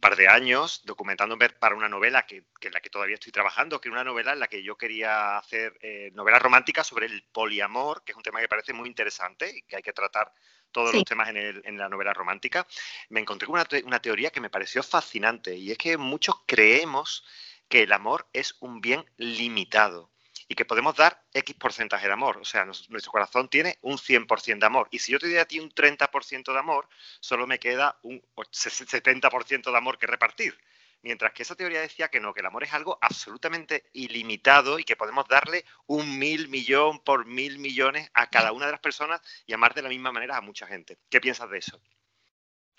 par 0.00 0.16
de 0.16 0.28
años, 0.28 0.82
documentándome 0.84 1.48
para 1.50 1.74
una 1.74 1.88
novela 1.88 2.26
que, 2.26 2.44
en 2.60 2.72
la 2.72 2.80
que 2.80 2.90
todavía 2.90 3.14
estoy 3.14 3.32
trabajando, 3.32 3.80
que 3.80 3.88
era 3.88 3.96
una 3.96 4.04
novela 4.04 4.32
en 4.32 4.40
la 4.40 4.48
que 4.48 4.62
yo 4.62 4.76
quería 4.76 5.38
hacer 5.38 5.78
eh, 5.80 6.10
novelas 6.14 6.42
románticas 6.42 6.86
sobre 6.86 7.06
el 7.06 7.22
poliamor, 7.32 8.02
que 8.04 8.12
es 8.12 8.16
un 8.16 8.22
tema 8.22 8.40
que 8.40 8.48
parece 8.48 8.72
muy 8.72 8.88
interesante 8.88 9.50
y 9.56 9.62
que 9.62 9.76
hay 9.76 9.82
que 9.82 9.92
tratar 9.92 10.32
todos 10.70 10.94
los 10.94 11.04
temas 11.04 11.28
en, 11.30 11.78
la 11.78 11.88
novela 11.88 12.14
romántica, 12.14 12.66
me 13.08 13.20
encontré 13.20 13.46
con 13.46 13.60
una 13.84 14.00
teoría 14.00 14.30
que 14.30 14.40
me 14.40 14.50
pareció 14.50 14.82
fascinante 14.82 15.56
y 15.56 15.72
es 15.72 15.78
que 15.78 15.96
muchos 15.96 16.36
creemos 16.46 17.24
que 17.68 17.82
el 17.82 17.92
amor 17.92 18.28
es 18.32 18.56
un 18.60 18.80
bien 18.80 19.04
limitado 19.16 20.09
y 20.50 20.56
que 20.56 20.64
podemos 20.64 20.96
dar 20.96 21.22
X 21.32 21.54
porcentaje 21.54 22.08
de 22.08 22.12
amor. 22.12 22.38
O 22.38 22.44
sea, 22.44 22.64
nuestro 22.64 23.12
corazón 23.12 23.48
tiene 23.48 23.78
un 23.82 23.98
100% 23.98 24.58
de 24.58 24.66
amor. 24.66 24.88
Y 24.90 24.98
si 24.98 25.12
yo 25.12 25.20
te 25.20 25.28
doy 25.28 25.36
a 25.36 25.44
ti 25.44 25.60
un 25.60 25.70
30% 25.70 26.52
de 26.52 26.58
amor, 26.58 26.88
solo 27.20 27.46
me 27.46 27.60
queda 27.60 28.00
un 28.02 28.20
70% 28.34 29.70
de 29.70 29.76
amor 29.76 29.96
que 29.96 30.08
repartir. 30.08 30.58
Mientras 31.02 31.32
que 31.34 31.44
esa 31.44 31.54
teoría 31.54 31.80
decía 31.80 32.08
que 32.08 32.18
no, 32.18 32.34
que 32.34 32.40
el 32.40 32.46
amor 32.46 32.64
es 32.64 32.72
algo 32.74 32.98
absolutamente 33.00 33.84
ilimitado 33.92 34.80
y 34.80 34.84
que 34.84 34.96
podemos 34.96 35.28
darle 35.28 35.64
un 35.86 36.18
mil 36.18 36.48
millón 36.48 36.98
por 36.98 37.26
mil 37.26 37.60
millones 37.60 38.10
a 38.12 38.28
cada 38.28 38.50
una 38.50 38.66
de 38.66 38.72
las 38.72 38.80
personas 38.80 39.22
y 39.46 39.52
amar 39.52 39.72
de 39.74 39.82
la 39.82 39.88
misma 39.88 40.10
manera 40.10 40.36
a 40.36 40.40
mucha 40.40 40.66
gente. 40.66 40.98
¿Qué 41.08 41.20
piensas 41.20 41.48
de 41.48 41.58
eso? 41.58 41.80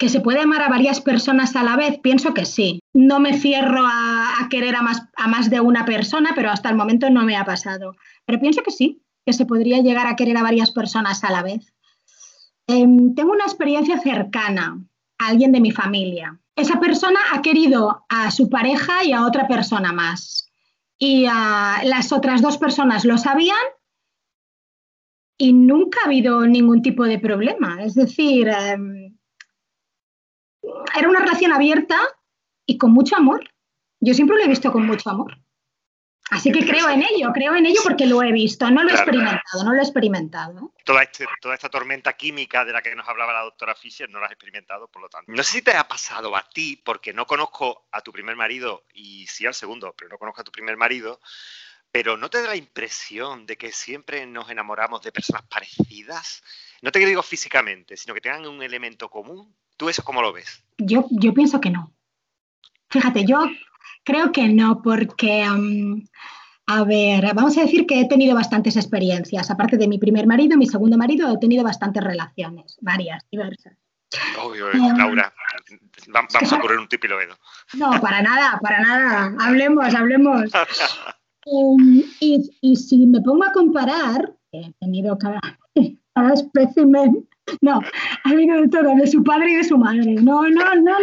¿Que 0.01 0.10
se 0.10 0.20
puede 0.20 0.39
amar 0.39 0.63
a 0.63 0.67
varias 0.67 1.00
personas 1.00 1.55
a 1.55 1.62
la 1.62 1.77
vez? 1.77 2.00
Pienso 2.00 2.34
que 2.34 2.46
sí. 2.46 2.79
No 2.91 3.20
me 3.20 3.38
cierro 3.38 3.86
a, 3.86 4.48
querer 4.50 4.75
a 4.75 4.81
más, 4.81 5.03
a 5.15 5.27
más 5.27 5.51
de 5.51 5.60
una 5.60 5.86
persona, 5.86 6.31
pero 6.34 6.50
hasta 6.50 6.72
el 6.72 6.75
momento 6.75 7.12
no 7.12 7.24
me 7.24 7.38
ha 7.38 7.46
pasado. 7.46 7.96
Pero 8.25 8.39
pienso 8.39 8.63
que 8.63 8.72
sí, 8.72 9.03
que 9.27 9.34
se 9.34 9.46
podría 9.46 9.79
llegar 9.84 10.08
a 10.08 10.15
querer 10.15 10.38
a 10.38 10.41
varias 10.41 10.72
personas 10.72 11.24
a 11.24 11.31
la 11.31 11.43
vez. 11.43 11.72
Em, 12.65 13.13
tengo 13.13 13.31
una 13.31 13.43
experiencia 13.43 14.00
cercana 14.00 14.84
a 15.20 15.27
alguien 15.27 15.51
de 15.51 15.62
mi 15.62 15.70
familia. 15.70 16.39
Esa 16.55 16.79
persona 16.79 17.20
ha 17.31 17.43
querido 17.43 18.03
a 18.10 18.31
su 18.31 18.50
pareja 18.50 19.03
y 19.03 19.13
a 19.13 19.24
otra 19.24 19.48
persona 19.48 19.93
más. 19.93 20.51
Y 20.98 21.25
las 21.25 22.12
otras 22.12 22.41
dos 22.41 22.58
personas 22.58 23.05
lo 23.05 23.20
sabían 23.20 23.67
y 25.38 25.53
nunca 25.53 26.00
ha 26.01 26.05
habido 26.08 26.48
ningún 26.48 26.81
tipo 26.81 27.03
de 27.03 27.20
problema. 27.20 27.84
Es 27.84 27.93
decir, 27.93 28.48
em, 28.48 29.11
era 30.98 31.10
una 31.10 31.20
relación 31.20 31.52
abierta 31.52 32.00
y 32.66 32.78
con 32.78 32.92
mucho 32.92 33.16
amor. 33.16 33.50
Yo 34.00 34.14
siempre 34.14 34.38
lo 34.38 34.44
he 34.44 34.48
visto 34.48 34.72
con 34.72 34.86
mucho 34.86 35.10
amor. 35.10 35.38
Así 36.32 36.50
que 36.50 36.66
creo 36.66 36.88
en 36.88 37.04
ello, 37.04 37.32
creo 37.34 37.56
en 37.58 37.66
ello 37.66 37.82
porque 37.84 38.06
lo 38.06 38.24
he 38.24 38.32
visto, 38.32 38.72
no 38.72 38.84
lo 38.84 38.90
he 38.90 38.94
experimentado, 38.94 39.66
no 39.66 39.74
lo 39.74 39.80
he 39.80 39.84
experimentado. 39.84 40.74
Toda, 40.86 41.04
este, 41.04 41.26
toda 41.42 41.56
esta 41.56 41.68
tormenta 41.68 42.14
química 42.14 42.64
de 42.64 42.72
la 42.72 42.82
que 42.82 42.96
nos 42.96 43.06
hablaba 43.06 43.34
la 43.34 43.42
doctora 43.42 43.76
Fischer 43.76 44.10
no 44.10 44.22
la 44.22 44.28
has 44.28 44.32
experimentado, 44.32 44.88
por 44.88 45.02
lo 45.02 45.10
tanto. 45.10 45.30
No 45.30 45.44
sé 45.44 45.52
si 45.52 45.62
te 45.62 45.76
ha 45.76 45.86
pasado 45.90 46.34
a 46.38 46.48
ti, 46.48 46.82
porque 46.86 47.12
no 47.12 47.28
conozco 47.28 47.86
a 47.92 48.00
tu 48.00 48.14
primer 48.14 48.38
marido 48.38 48.86
y 48.94 49.28
sí 49.28 49.46
al 49.46 49.54
segundo, 49.54 49.94
pero 49.98 50.08
no 50.08 50.18
conozco 50.18 50.40
a 50.40 50.46
tu 50.46 50.54
primer 50.54 50.78
marido, 50.78 51.20
pero 51.92 52.18
¿no 52.18 52.30
te 52.30 52.42
da 52.42 52.48
la 52.48 52.56
impresión 52.56 53.46
de 53.46 53.58
que 53.58 53.72
siempre 53.72 54.26
nos 54.26 54.50
enamoramos 54.50 55.02
de 55.02 55.12
personas 55.12 55.44
parecidas? 55.44 56.44
No 56.82 56.92
te 56.92 57.00
digo 57.00 57.22
físicamente, 57.22 57.98
sino 57.98 58.14
que 58.14 58.22
tengan 58.22 58.48
un 58.48 58.64
elemento 58.64 59.10
común. 59.10 59.54
¿Tú 59.78 59.90
eso 59.90 60.04
cómo 60.04 60.22
lo 60.22 60.32
ves? 60.32 60.64
Yo, 60.78 61.06
yo 61.10 61.34
pienso 61.34 61.60
que 61.60 61.70
no. 61.70 61.94
Fíjate, 62.90 63.26
yo 63.26 63.40
creo 64.04 64.32
que 64.32 64.48
no, 64.48 64.82
porque, 64.82 65.46
a 66.68 66.84
ver, 66.84 67.34
vamos 67.34 67.58
a 67.58 67.62
decir 67.62 67.86
que 67.86 68.02
he 68.02 68.08
tenido 68.08 68.36
bastantes 68.36 68.76
experiencias. 68.78 69.50
Aparte 69.52 69.78
de 69.78 69.88
mi 69.88 69.98
primer 69.98 70.28
marido, 70.28 70.58
mi 70.58 70.68
segundo 70.68 70.98
marido, 70.98 71.34
he 71.34 71.40
tenido 71.40 71.64
bastantes 71.64 72.04
relaciones, 72.04 72.78
varias, 72.82 73.26
diversas. 73.30 73.74
Obvio, 74.42 74.72
em, 74.72 74.98
Laura, 74.98 75.34
vamos 76.08 76.54
a 76.54 76.60
poner 76.60 76.80
un 76.80 76.88
típico 76.88 77.16
No, 77.74 78.02
para 78.02 78.22
nada, 78.22 78.60
para 78.62 78.82
nada. 78.82 79.36
Hablemos, 79.40 79.94
hablemos. 79.94 80.52
Em, 81.46 82.04
y, 82.20 82.76
si 82.76 83.06
me 83.06 83.22
pongo 83.22 83.44
a 83.44 83.52
comparar, 83.52 84.34
he 84.52 84.72
tenido 84.80 85.18
cada, 85.18 85.42
cada 86.16 86.34
espécimen, 86.34 87.28
no, 87.62 87.80
ha 88.24 88.30
habido 88.30 88.62
de 88.62 88.68
todo, 88.70 88.96
de 88.96 89.08
su 89.08 89.24
padre 89.24 89.52
y 89.52 89.56
de 89.56 89.64
su 89.64 89.78
madre. 89.78 90.16
No, 90.16 90.48
no, 90.50 90.76
no, 90.76 90.98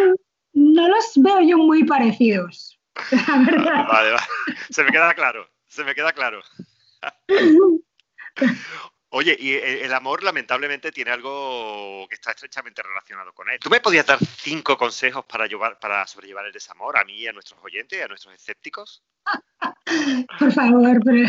no 0.54 0.88
los 0.88 1.12
veo 1.16 1.40
yo 1.40 1.58
muy 1.58 1.84
parecidos. 1.84 2.78
Vale, 3.28 3.56
vale. 3.58 4.16
Se 4.70 4.82
me 4.82 4.90
queda 4.90 5.14
claro, 5.14 5.46
se 5.68 5.84
me 5.84 5.94
queda 5.94 6.12
claro. 6.12 6.40
Oye, 9.10 9.34
y 9.38 9.52
el 9.52 9.92
amor 9.94 10.22
lamentablemente 10.22 10.92
tiene 10.92 11.10
algo 11.10 12.06
que 12.08 12.14
está 12.14 12.32
estrechamente 12.32 12.82
relacionado 12.82 13.32
con 13.32 13.48
él. 13.48 13.58
¿Tú 13.58 13.70
me 13.70 13.80
podías 13.80 14.04
dar 14.04 14.18
cinco 14.18 14.76
consejos 14.76 15.24
para, 15.24 15.46
llevar, 15.46 15.78
para 15.78 16.06
sobrellevar 16.06 16.44
el 16.44 16.52
desamor 16.52 16.98
a 16.98 17.04
mí, 17.04 17.26
a 17.26 17.32
nuestros 17.32 17.58
oyentes, 17.64 18.04
a 18.04 18.08
nuestros 18.08 18.34
escépticos? 18.34 19.02
Por 20.38 20.52
favor, 20.52 21.00
pero... 21.02 21.26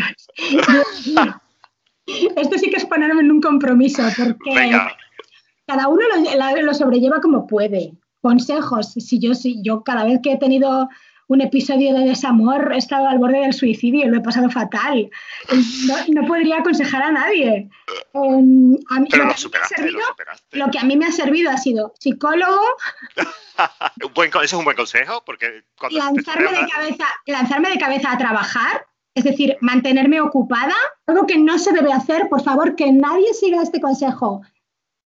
Esto 2.36 2.58
sí 2.58 2.70
que 2.70 2.76
es 2.76 2.84
ponerme 2.84 3.22
en 3.22 3.30
un 3.30 3.40
compromiso, 3.40 4.02
porque 4.16 4.72
cada 5.66 5.88
uno 5.88 6.02
lo, 6.62 6.74
sobrelleva 6.74 7.20
como 7.20 7.46
puede. 7.46 7.92
Consejos, 8.20 8.92
si 8.92 9.18
yo, 9.18 9.34
si 9.34 9.62
yo 9.62 9.82
cada 9.84 10.04
vez 10.04 10.20
que 10.22 10.32
he 10.32 10.38
tenido 10.38 10.88
un 11.30 11.40
episodio 11.40 11.94
de 11.94 12.06
desamor, 12.06 12.72
he 12.74 12.78
estado 12.78 13.06
al 13.06 13.18
borde 13.18 13.38
del 13.38 13.52
suicidio, 13.52 14.08
lo 14.08 14.16
he 14.16 14.20
pasado 14.20 14.50
fatal. 14.50 15.08
No, 16.08 16.26
podría 16.26 16.58
aconsejar 16.58 17.04
a 17.04 17.12
nadie. 17.12 17.70
Em, 18.14 18.76
Pero 19.08 19.26
lo, 19.26 19.36
superaste, 19.36 19.92
lo, 20.52 20.70
que 20.72 20.78
a 20.80 20.82
mí 20.82 20.96
me 20.96 21.06
ha 21.06 21.12
servido 21.12 21.52
ha 21.52 21.56
sido 21.56 21.94
psicólogo. 22.00 22.60
¿Eso 24.24 24.40
es 24.42 24.52
un 24.54 24.64
buen 24.64 24.76
consejo? 24.76 25.22
Porque 25.24 25.62
lanzarme, 25.90 26.50
de 26.50 26.66
cabeza, 26.66 27.06
lanzarme 27.26 27.70
de 27.70 27.78
cabeza 27.78 28.10
a 28.10 28.18
trabajar, 28.18 28.86
es 29.14 29.22
decir, 29.22 29.56
mantenerme 29.60 30.20
ocupada, 30.20 30.74
algo 31.06 31.28
que 31.28 31.38
no 31.38 31.60
se 31.60 31.72
debe 31.72 31.92
hacer, 31.92 32.28
por 32.28 32.42
favor, 32.42 32.74
que 32.74 32.90
nadie 32.90 33.34
siga 33.34 33.62
este 33.62 33.80
consejo. 33.80 34.42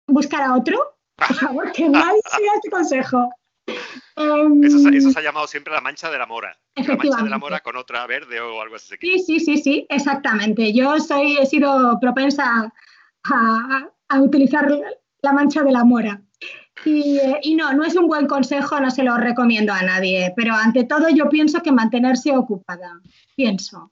Buscar 0.07 0.41
a 0.41 0.55
otro, 0.55 0.97
por 1.15 1.35
favor, 1.35 1.71
que 1.71 1.87
nadie 1.89 2.19
siga 2.35 2.51
este 2.55 2.71
consejo. 2.71 3.29
Em, 4.15 4.63
eso, 4.63 4.79
se 4.79 5.19
ha 5.19 5.21
llamado 5.21 5.47
siempre 5.47 5.73
la 5.73 5.81
mancha 5.81 6.09
de 6.09 6.17
la 6.17 6.25
mora. 6.25 6.57
La 6.75 6.95
mancha 6.95 7.23
de 7.23 7.29
la 7.29 7.37
mora 7.37 7.59
con 7.61 7.75
otra 7.75 8.05
verde 8.07 8.39
o 8.39 8.61
algo 8.61 8.75
así. 8.75 8.95
Sí, 8.99 9.19
sí, 9.19 9.39
sí, 9.39 9.57
sí, 9.57 9.85
exactamente. 9.89 10.73
Yo 10.73 10.99
soy, 10.99 11.37
he 11.37 11.45
sido 11.45 11.99
propensa 11.99 12.71
a, 13.31 14.19
utilizar 14.19 14.69
la 15.21 15.33
mancha 15.33 15.63
de 15.63 15.71
la 15.71 15.83
mora. 15.83 16.21
Y, 16.83 17.19
y, 17.41 17.55
no, 17.55 17.73
no 17.73 17.83
es 17.83 17.95
un 17.95 18.07
buen 18.07 18.27
consejo, 18.27 18.79
no 18.79 18.91
se 18.91 19.03
lo 19.03 19.17
recomiendo 19.17 19.73
a 19.73 19.81
nadie, 19.81 20.33
pero 20.35 20.53
ante 20.53 20.83
todo 20.83 21.09
yo 21.09 21.29
pienso 21.29 21.61
que 21.63 21.71
mantenerse 21.71 22.35
ocupada, 22.35 23.01
pienso. 23.35 23.91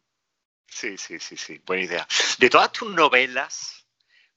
Sí, 0.67 0.97
sí, 0.97 1.19
sí, 1.19 1.37
sí, 1.37 1.61
buena 1.65 1.83
idea. 1.83 2.07
De 2.39 2.49
todas 2.49 2.71
tus 2.71 2.93
novelas, 2.93 3.82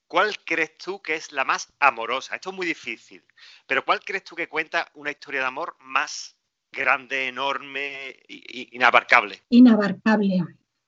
¿Cuál 0.09 0.33
crees 0.45 0.79
tú 0.79 1.03
que 1.03 1.17
es 1.17 1.33
la 1.33 1.45
más 1.45 1.73
amorosa? 1.81 2.37
Esto 2.37 2.51
es 2.51 2.57
muy 2.57 2.67
difícil, 2.67 3.23
pero 3.67 3.85
¿cuál 3.85 4.01
crees 4.01 4.23
tú 4.23 4.37
que 4.37 4.49
cuenta 4.49 4.87
una 4.95 5.11
historia 5.11 5.41
de 5.41 5.47
amor 5.47 5.77
más 5.81 6.37
grande, 6.71 7.29
enorme, 7.29 8.17
inabarcable? 8.29 9.43
Inabarcable. 9.51 10.45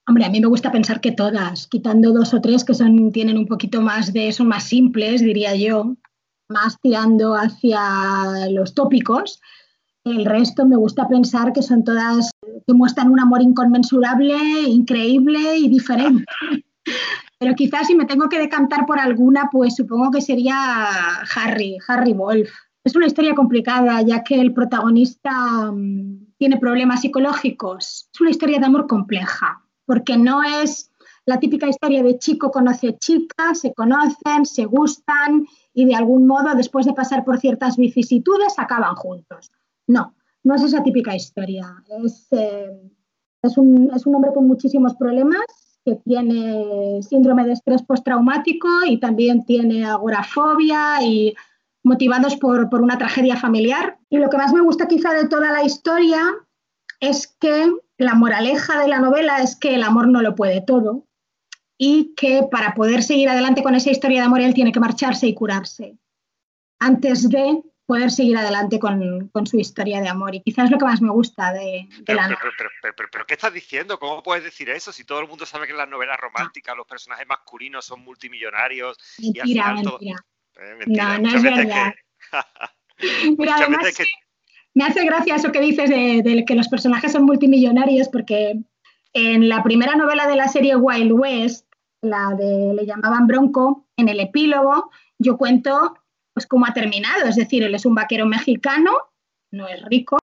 Hombre, 0.06 0.24
a 0.24 0.30
mí 0.30 0.40
me 0.40 0.46
gusta 0.46 0.70
pensar 0.70 1.00
que 1.00 1.12
todas, 1.12 1.66
quitando 1.66 2.12
dos 2.12 2.32
o 2.32 2.40
tres 2.40 2.64
que 2.64 2.74
son, 2.74 3.10
tienen 3.10 3.36
un 3.36 3.46
poquito 3.46 3.82
más 3.82 4.12
de, 4.12 4.32
son 4.32 4.48
más 4.48 4.64
simples, 4.64 5.20
diría 5.20 5.54
yo, 5.56 5.96
más 6.48 6.78
tirando 6.80 7.34
hacia 7.34 8.48
los 8.50 8.72
tópicos. 8.72 9.40
El 10.04 10.24
resto 10.24 10.64
me 10.64 10.76
gusta 10.76 11.08
pensar 11.08 11.52
que 11.52 11.62
son 11.62 11.84
todas 11.84 12.30
que 12.66 12.72
muestran 12.72 13.10
un 13.10 13.20
amor 13.20 13.42
inconmensurable, 13.42 14.36
increíble 14.66 15.56
y 15.56 15.68
diferente. 15.68 16.24
Pero 17.38 17.54
quizás 17.54 17.86
si 17.86 17.94
me 17.94 18.06
tengo 18.06 18.28
que 18.28 18.38
decantar 18.38 18.84
por 18.84 18.98
alguna, 18.98 19.48
pues 19.50 19.76
supongo 19.76 20.10
que 20.10 20.20
sería 20.20 20.54
Harry, 21.36 21.78
Harry 21.86 22.12
Wolf. 22.12 22.50
Es 22.82 22.96
una 22.96 23.06
historia 23.06 23.34
complicada, 23.34 24.02
ya 24.02 24.24
que 24.24 24.40
el 24.40 24.52
protagonista 24.52 25.70
mm, 25.70 26.34
tiene 26.38 26.58
problemas 26.58 27.02
psicológicos. 27.02 28.08
Es 28.12 28.20
una 28.20 28.30
historia 28.30 28.58
de 28.58 28.66
amor 28.66 28.86
compleja, 28.86 29.62
porque 29.86 30.16
no 30.16 30.42
es 30.42 30.90
la 31.26 31.38
típica 31.38 31.68
historia 31.68 32.02
de 32.02 32.18
chico 32.18 32.50
conoce 32.50 32.96
chica, 32.96 33.54
se 33.54 33.74
conocen, 33.74 34.46
se 34.46 34.64
gustan 34.64 35.46
y 35.74 35.84
de 35.84 35.94
algún 35.94 36.26
modo, 36.26 36.54
después 36.54 36.86
de 36.86 36.94
pasar 36.94 37.24
por 37.24 37.38
ciertas 37.38 37.76
vicisitudes, 37.76 38.58
acaban 38.58 38.94
juntos. 38.94 39.52
No, 39.86 40.14
no 40.42 40.54
es 40.54 40.62
esa 40.62 40.82
típica 40.82 41.14
historia. 41.14 41.84
Es, 42.02 42.28
eh, 42.30 42.80
es, 43.42 43.58
un, 43.58 43.90
es 43.94 44.06
un 44.06 44.14
hombre 44.14 44.32
con 44.32 44.48
muchísimos 44.48 44.94
problemas 44.96 45.44
que 45.84 45.96
tiene 46.04 47.02
síndrome 47.02 47.44
de 47.44 47.52
estrés 47.52 47.82
postraumático 47.82 48.68
y 48.86 48.98
también 48.98 49.44
tiene 49.44 49.84
agorafobia 49.84 51.02
y 51.02 51.34
motivados 51.84 52.36
por, 52.36 52.68
por, 52.68 52.82
una 52.82 52.98
tragedia 52.98 53.36
familiar. 53.36 53.98
Y 54.10 54.18
lo 54.18 54.28
que 54.28 54.36
más 54.36 54.52
me 54.52 54.60
gusta 54.60 54.88
quizá 54.88 55.12
de 55.12 55.28
toda 55.28 55.52
la 55.52 55.64
historia 55.64 56.20
es 57.00 57.26
que 57.40 57.72
la 57.96 58.14
moraleja 58.14 58.80
de 58.80 58.88
la 58.88 58.98
novela 58.98 59.38
es 59.38 59.56
que 59.56 59.74
el 59.74 59.82
amor 59.82 60.08
no 60.08 60.22
lo 60.22 60.34
puede 60.34 60.60
todo 60.60 61.04
y 61.78 62.14
que 62.16 62.46
para 62.50 62.74
poder 62.74 63.02
seguir 63.02 63.28
adelante 63.28 63.62
con 63.62 63.74
esa 63.74 63.90
historia 63.90 64.20
de 64.20 64.26
amor 64.26 64.40
él 64.40 64.54
tiene 64.54 64.72
que 64.72 64.80
marcharse 64.80 65.28
y 65.28 65.34
curarse 65.34 65.96
antes 66.80 67.28
de 67.28 67.62
poder 67.88 68.10
seguir 68.10 68.36
adelante 68.36 68.78
con, 68.78 69.30
su 69.46 69.58
historia 69.58 70.02
de 70.02 70.08
amor. 70.08 70.34
Y 70.34 70.42
quizás 70.42 70.66
es 70.66 70.70
lo 70.70 70.76
que 70.76 70.84
más 70.84 71.00
me 71.00 71.10
gusta 71.10 71.54
de, 71.54 71.88
la 72.06 72.28
novela. 72.28 72.38
Pero, 72.82 73.26
¿qué 73.26 73.32
estás 73.32 73.54
diciendo? 73.54 73.98
¿Cómo 73.98 74.22
puedes 74.22 74.44
decir 74.44 74.68
eso 74.68 74.92
si 74.92 75.04
todo 75.04 75.20
el 75.20 75.26
mundo 75.26 75.46
sabe 75.46 75.64
que 75.64 75.72
en 75.72 75.78
las 75.78 75.88
novelas 75.88 76.20
románticas 76.20 76.76
los 76.76 76.86
personajes 76.86 77.26
masculinos 77.26 77.86
son 77.86 78.04
multimillonarios? 78.04 78.98
Mentira, 79.18 79.72
mentira. 79.72 80.16
Eh, 80.60 80.84
no, 80.86 81.18
no 81.18 81.34
es 81.34 81.42
verdad. 81.42 81.94
Mira, 83.38 83.56
además 83.56 83.86
me 84.74 84.84
hace 84.84 85.06
gracia 85.06 85.36
eso 85.36 85.50
que 85.50 85.60
dices 85.60 85.88
de, 85.88 86.44
que 86.46 86.54
los 86.54 86.68
personajes 86.68 87.12
son 87.12 87.24
multimillonarios 87.24 88.10
porque 88.10 88.60
en 89.14 89.48
la 89.48 89.62
primera 89.62 89.96
novela 89.96 90.26
de 90.26 90.36
la 90.36 90.48
serie 90.48 90.76
Wild 90.76 91.12
West, 91.12 91.66
la 92.02 92.34
de 92.36 92.74
le 92.74 92.84
llamaban 92.84 93.26
Bronco, 93.26 93.86
en 93.96 94.10
el 94.10 94.20
epílogo 94.20 94.90
yo 95.18 95.38
cuento 95.38 95.94
pues 96.38 96.46
cómo 96.46 96.66
ha 96.66 96.72
terminado, 96.72 97.26
es 97.26 97.34
decir, 97.34 97.64
él 97.64 97.74
es 97.74 97.84
un 97.84 97.96
vaquero 97.96 98.24
mexicano, 98.24 98.92
no 99.50 99.66
es 99.66 99.82
rico, 99.86 100.18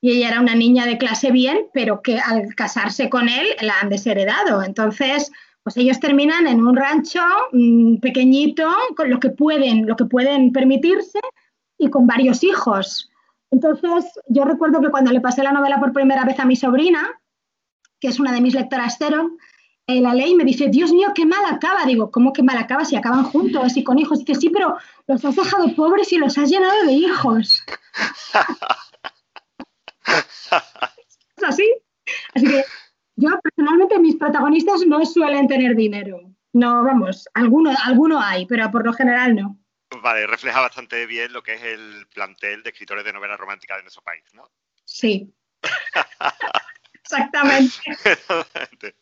y 0.00 0.12
ella 0.12 0.28
era 0.28 0.40
una 0.40 0.54
niña 0.54 0.86
de 0.86 0.96
clase 0.96 1.32
bien, 1.32 1.66
pero 1.74 2.02
que 2.02 2.20
al 2.20 2.54
casarse 2.54 3.10
con 3.10 3.28
él 3.28 3.48
la 3.62 3.80
han 3.80 3.88
desheredado. 3.88 4.62
Entonces, 4.62 5.32
pues 5.64 5.76
ellos 5.76 5.98
terminan 5.98 6.46
en 6.46 6.64
un 6.64 6.76
rancho 6.76 7.20
mm, 7.50 7.96
pequeñito, 7.96 8.70
con 8.96 9.10
lo 9.10 9.18
que 9.18 9.30
pueden, 9.30 9.88
lo 9.88 9.96
que 9.96 10.04
pueden 10.04 10.52
permitirse, 10.52 11.18
y 11.78 11.90
con 11.90 12.06
varios 12.06 12.44
hijos. 12.44 13.10
Entonces, 13.50 14.04
yo 14.28 14.44
recuerdo 14.44 14.80
que 14.80 14.90
cuando 14.90 15.10
le 15.10 15.20
pasé 15.20 15.42
la 15.42 15.50
novela 15.50 15.80
por 15.80 15.92
primera 15.92 16.24
vez 16.24 16.38
a 16.38 16.44
mi 16.44 16.54
sobrina, 16.54 17.10
que 17.98 18.06
es 18.06 18.20
una 18.20 18.30
de 18.30 18.40
mis 18.40 18.54
lectoras 18.54 18.94
cero, 19.00 19.32
la 19.86 20.14
ley 20.14 20.34
me 20.34 20.44
dice, 20.44 20.68
Dios 20.68 20.92
mío, 20.92 21.12
qué 21.14 21.24
mal 21.24 21.44
acaba. 21.46 21.84
Digo, 21.84 22.10
¿cómo 22.10 22.32
que 22.32 22.42
mal 22.42 22.58
acaba 22.58 22.84
si 22.84 22.96
acaban 22.96 23.24
juntos 23.24 23.76
y 23.76 23.84
con 23.84 23.98
hijos? 23.98 24.24
Dice, 24.24 24.40
sí, 24.40 24.50
pero 24.50 24.76
los 25.06 25.24
has 25.24 25.36
dejado 25.36 25.74
pobres 25.74 26.12
y 26.12 26.18
los 26.18 26.36
has 26.38 26.50
llenado 26.50 26.84
de 26.84 26.92
hijos. 26.92 27.62
es 31.36 31.44
así. 31.44 31.72
Así 32.34 32.46
que 32.46 32.64
yo 33.16 33.30
personalmente 33.42 33.98
mis 33.98 34.16
protagonistas 34.16 34.84
no 34.86 35.04
suelen 35.06 35.46
tener 35.46 35.76
dinero. 35.76 36.20
No, 36.52 36.82
vamos, 36.82 37.28
alguno, 37.34 37.72
alguno 37.84 38.20
hay, 38.20 38.46
pero 38.46 38.70
por 38.70 38.84
lo 38.84 38.92
general 38.92 39.34
no. 39.36 39.58
Vale, 40.02 40.26
refleja 40.26 40.60
bastante 40.60 41.06
bien 41.06 41.32
lo 41.32 41.42
que 41.42 41.54
es 41.54 41.62
el 41.62 42.06
plantel 42.12 42.62
de 42.62 42.70
escritores 42.70 43.04
de 43.04 43.12
novela 43.12 43.36
romántica 43.36 43.76
de 43.76 43.82
nuestro 43.82 44.02
país, 44.02 44.24
¿no? 44.34 44.50
Sí. 44.84 45.32
Exactamente. 47.10 48.96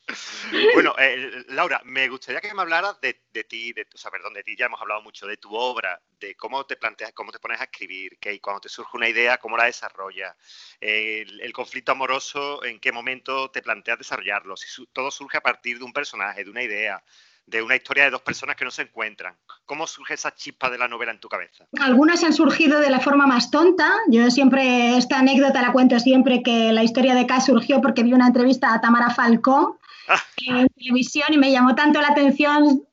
bueno, 0.74 0.94
eh, 0.98 1.44
Laura, 1.48 1.80
me 1.84 2.06
gustaría 2.08 2.40
que 2.40 2.52
me 2.52 2.60
hablaras 2.60 3.00
de, 3.00 3.14
ti, 3.44 3.72
de, 3.72 3.86
o 3.94 3.96
sea, 3.96 4.10
perdón, 4.10 4.34
de 4.34 4.42
ti, 4.42 4.54
ya 4.56 4.66
hemos 4.66 4.80
hablado 4.80 5.00
mucho, 5.00 5.26
de 5.26 5.38
tu 5.38 5.54
obra, 5.54 5.98
de 6.20 6.34
cómo 6.34 6.66
te 6.66 6.76
planteas, 6.76 7.12
cómo 7.12 7.32
te 7.32 7.38
pones 7.38 7.60
a 7.60 7.64
escribir, 7.64 8.18
que 8.18 8.38
cuando 8.40 8.60
te 8.60 8.68
surge 8.68 8.96
una 8.96 9.08
idea, 9.08 9.38
cómo 9.38 9.56
la 9.56 9.64
desarrollas, 9.64 10.36
el, 10.80 11.52
conflicto 11.54 11.92
amoroso, 11.92 12.62
en 12.64 12.78
qué 12.78 12.92
momento 12.92 13.50
te 13.50 13.62
planteas 13.62 13.98
desarrollarlo, 13.98 14.56
si 14.56 14.86
todo 14.92 15.10
surge 15.10 15.38
a 15.38 15.42
partir 15.42 15.78
de 15.78 15.84
un 15.84 15.92
personaje, 15.92 16.44
de 16.44 16.50
una 16.50 16.62
idea, 16.62 17.02
de 17.46 17.62
una 17.62 17.76
historia 17.76 18.04
de 18.04 18.10
dos 18.10 18.22
personas 18.22 18.56
que 18.56 18.64
no 18.64 18.70
se 18.70 18.82
encuentran. 18.82 19.34
¿Cómo 19.66 19.86
surge 19.86 20.14
esa 20.14 20.34
chispa 20.34 20.70
de 20.70 20.78
la 20.78 20.88
novela 20.88 21.12
en 21.12 21.20
tu 21.20 21.28
cabeza? 21.28 21.66
Algunas 21.80 22.22
han 22.24 22.32
surgido 22.32 22.80
de 22.80 22.90
la 22.90 23.00
forma 23.00 23.26
más 23.26 23.50
tonta. 23.50 23.90
Yo 24.08 24.30
siempre, 24.30 24.96
esta 24.96 25.18
anécdota 25.18 25.62
la 25.62 25.72
cuento 25.72 25.98
siempre, 25.98 26.42
que 26.42 26.72
la 26.72 26.82
historia 26.82 27.14
de 27.14 27.26
K 27.26 27.40
surgió 27.40 27.80
porque 27.80 28.02
vi 28.02 28.12
una 28.12 28.28
entrevista 28.28 28.72
a 28.72 28.80
Tamara 28.80 29.10
Falcó 29.10 29.78
ah. 30.08 30.22
en 30.46 30.68
televisión 30.68 31.28
y 31.32 31.38
me 31.38 31.52
llamó 31.52 31.74
tanto 31.74 32.00
la 32.00 32.08
atención 32.08 32.86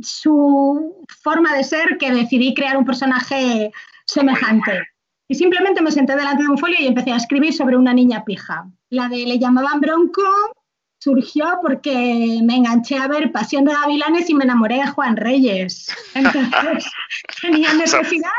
su 0.00 1.06
forma 1.22 1.54
de 1.54 1.64
ser 1.64 1.98
que 1.98 2.12
decidí 2.12 2.54
crear 2.54 2.76
un 2.76 2.84
personaje 2.84 3.70
semejante. 4.04 4.82
Y 5.28 5.34
simplemente 5.34 5.80
me 5.80 5.90
senté 5.90 6.14
delante 6.14 6.42
de 6.42 6.48
un 6.48 6.58
folio 6.58 6.76
y 6.78 6.86
empecé 6.86 7.12
a 7.12 7.16
escribir 7.16 7.54
sobre 7.54 7.76
una 7.76 7.94
niña 7.94 8.24
pija. 8.24 8.66
La 8.90 9.08
de 9.08 9.24
le 9.24 9.38
llamaban 9.38 9.80
Bronco 9.80 10.22
surgió 11.02 11.58
porque 11.62 12.38
me 12.44 12.56
enganché 12.56 12.96
a 12.96 13.08
ver 13.08 13.32
Pasión 13.32 13.64
de 13.64 13.72
Gavilanes 13.72 14.30
y 14.30 14.34
me 14.34 14.44
enamoré 14.44 14.76
de 14.76 14.86
Juan 14.86 15.16
Reyes. 15.16 15.88
Entonces 16.14 16.84
tenía 17.40 17.72
necesidad 17.74 18.30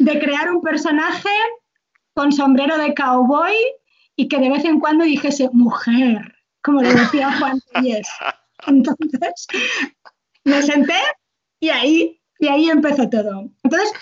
de 0.00 0.18
crear 0.18 0.50
un 0.50 0.60
personaje 0.60 1.28
con 2.14 2.32
sombrero 2.32 2.76
de 2.78 2.94
cowboy 2.94 3.54
y 4.16 4.26
que 4.26 4.38
de 4.38 4.50
vez 4.50 4.64
en 4.64 4.80
cuando 4.80 5.04
dijese 5.04 5.48
mujer, 5.52 6.34
como 6.62 6.82
le 6.82 6.92
decía 6.94 7.38
Juan 7.38 7.60
Reyes. 7.72 8.08
Entonces 8.66 9.46
me 10.42 10.60
senté 10.62 10.98
y 11.60 11.68
ahí, 11.68 12.20
y 12.40 12.48
ahí 12.48 12.70
empezó 12.70 13.08
todo. 13.08 13.48
Entonces, 13.62 13.92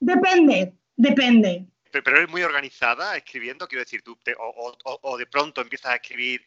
depende, 0.00 0.74
depende. 0.96 1.68
Pero 1.92 2.16
eres 2.16 2.30
muy 2.30 2.42
organizada 2.42 3.16
escribiendo, 3.16 3.68
quiero 3.68 3.84
decir, 3.84 4.02
tú 4.02 4.18
o 5.02 5.18
de 5.18 5.26
pronto 5.26 5.60
empiezas 5.60 5.92
a 5.92 5.96
escribir 5.96 6.42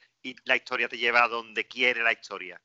la 0.46 0.56
historia 0.56 0.88
te 0.88 0.98
lleva 0.98 1.24
a 1.24 1.28
donde 1.28 1.68
quiere 1.68 2.04
la 2.04 2.14
historia? 2.14 2.62